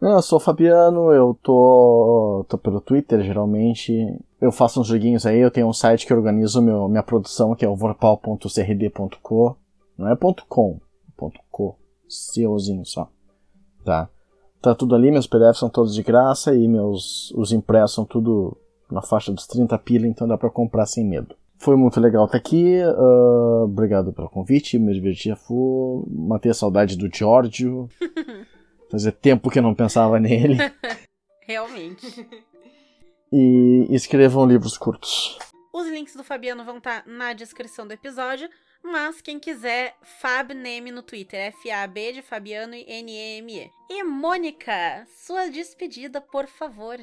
[0.00, 3.92] Eu sou o Fabiano, eu tô, tô pelo Twitter geralmente.
[4.40, 7.64] Eu faço uns joguinhos aí, eu tenho um site que organiza meu, minha produção, que
[7.64, 9.56] é o vorpal.crd.co.
[9.96, 10.16] Não é
[10.48, 10.78] .com,
[11.08, 11.78] é .co.
[12.08, 13.08] COzinho só.
[13.84, 14.08] Tá?
[14.60, 18.56] Tá tudo ali, meus PDFs são todos de graça e meus os impressos são tudo
[18.90, 21.34] na faixa dos 30 pila, então dá pra comprar sem medo.
[21.58, 26.96] Foi muito legal estar aqui, uh, obrigado pelo convite, me diverti full, matei a saudade
[26.96, 27.88] do Giorgio.
[28.90, 30.56] Fazia tempo que eu não pensava nele.
[31.46, 32.28] Realmente.
[33.32, 35.38] E escrevam livros curtos.
[35.72, 38.48] Os links do Fabiano vão estar na descrição do episódio,
[38.82, 43.70] mas quem quiser, Fabneme no Twitter, F-A-B de Fabiano e N-E-M-E.
[43.90, 46.98] E Mônica, sua despedida, por favor.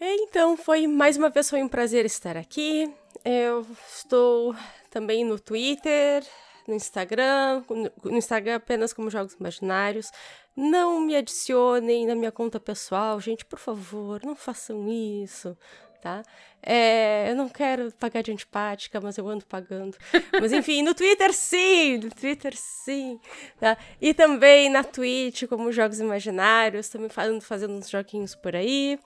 [0.00, 2.92] Então, foi mais uma vez foi um prazer estar aqui.
[3.24, 4.52] Eu estou
[4.90, 6.24] também no Twitter,
[6.66, 7.62] no Instagram,
[8.04, 10.10] no Instagram apenas como Jogos Imaginários.
[10.54, 15.56] Não me adicionem na minha conta pessoal, gente, por favor, não façam isso,
[16.02, 16.22] tá?
[16.62, 19.96] É, eu não quero pagar de antipática, mas eu ando pagando.
[20.40, 23.18] Mas enfim, no Twitter sim, no Twitter sim,
[23.58, 23.76] tá?
[24.00, 28.98] E também na Twitch como Jogos Imaginários, também fazendo, fazendo uns joguinhos por aí.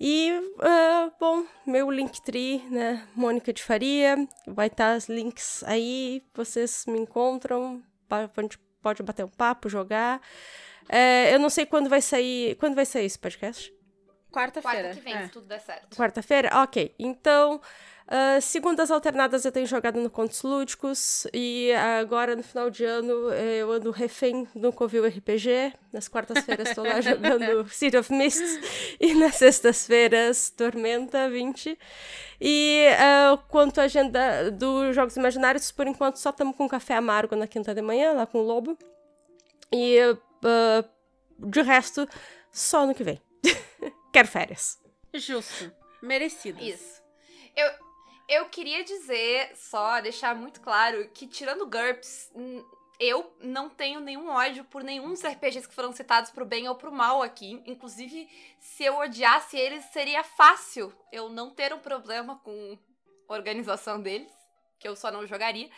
[0.00, 6.22] E, uh, bom, meu Linktree, né, Mônica de Faria, vai estar tá os links aí,
[6.32, 10.20] vocês me encontram, a gente pode bater um papo, jogar.
[10.88, 13.74] É, eu não sei quando vai sair, quando vai sair esse podcast?
[14.30, 14.88] Quarta-feira.
[14.88, 15.26] Quarta que vem, é.
[15.26, 15.96] se tudo der certo.
[15.96, 16.62] Quarta-feira?
[16.62, 17.60] Ok, então...
[18.08, 23.30] Uh, segundas alternadas eu tenho jogado no Contos Lúdicos e agora no final de ano
[23.30, 25.74] eh, eu ando refém do Covil RPG.
[25.92, 31.78] Nas quartas-feiras estou lá jogando City of Mists e nas sextas-feiras Tormenta 20.
[32.40, 37.36] E uh, quanto à agenda dos Jogos Imaginários, por enquanto só estamos com café amargo
[37.36, 38.78] na quinta de manhã, lá com o Lobo.
[39.70, 40.88] E uh,
[41.38, 42.08] de resto,
[42.50, 43.20] só no que vem.
[44.14, 44.78] Quero férias.
[45.12, 45.70] Justo.
[46.00, 46.58] Merecido.
[46.62, 47.02] Isso.
[47.54, 47.87] Eu,
[48.28, 52.30] eu queria dizer, só deixar muito claro, que tirando GURPS,
[53.00, 56.74] eu não tenho nenhum ódio por nenhum dos RPGs que foram citados pro bem ou
[56.74, 57.62] pro mal aqui.
[57.64, 62.76] Inclusive, se eu odiasse eles, seria fácil eu não ter um problema com
[63.28, 64.32] a organização deles,
[64.78, 65.70] que eu só não jogaria.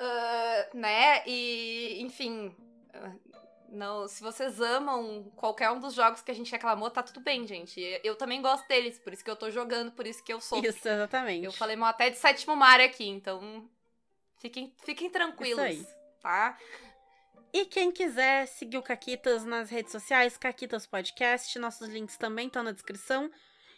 [0.00, 1.22] Uh, né?
[1.26, 2.54] E, enfim.
[2.94, 3.30] Uh,
[3.70, 7.46] não, se vocês amam qualquer um dos jogos que a gente reclamou, tá tudo bem,
[7.46, 7.80] gente.
[8.02, 10.58] Eu também gosto deles, por isso que eu tô jogando, por isso que eu sou.
[10.64, 11.44] Isso, exatamente.
[11.44, 13.68] Eu falei mal até de sétimo mar aqui, então
[14.38, 16.20] fiquem, fiquem tranquilos, Isso aí.
[16.20, 16.58] tá?
[17.52, 22.62] E quem quiser seguir o Caquitas nas redes sociais, Caquitas Podcast, nossos links também estão
[22.62, 23.30] na descrição.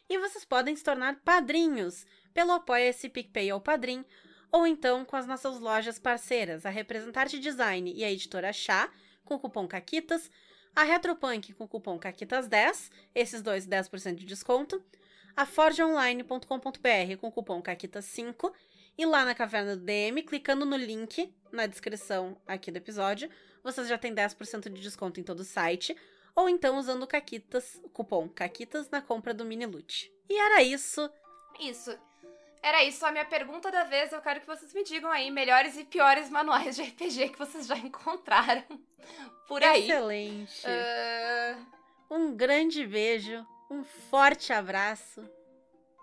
[0.08, 4.04] E vocês podem se tornar padrinhos pelo Apoia-se PicPay ou Padrim,
[4.50, 8.90] ou então com as nossas lojas parceiras, a Representarte Design e a Editora Chá,
[9.24, 10.30] com cupom CAQUITAS,
[10.74, 14.82] a Retropunk com o cupom CAQUITAS10, esses dois 10% de desconto,
[15.36, 18.52] a forgeonline.com.br com o cupom CAQUITAS5
[18.96, 23.30] e lá na Caverna do DM, clicando no link na descrição aqui do episódio,
[23.62, 25.96] vocês já têm 10% de desconto em todo o site,
[26.34, 30.12] ou então usando o Caquitas, cupom CAQUITAS na compra do mini loot.
[30.28, 31.10] E era isso.
[31.60, 31.96] Isso.
[32.62, 34.12] Era isso, a minha pergunta da vez.
[34.12, 37.66] Eu quero que vocês me digam aí melhores e piores manuais de RPG que vocês
[37.66, 38.64] já encontraram
[39.48, 39.82] por aí.
[39.90, 40.62] Excelente.
[40.66, 41.66] Uh,
[42.14, 45.28] Um grande beijo, um forte abraço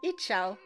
[0.04, 0.58] e tchau.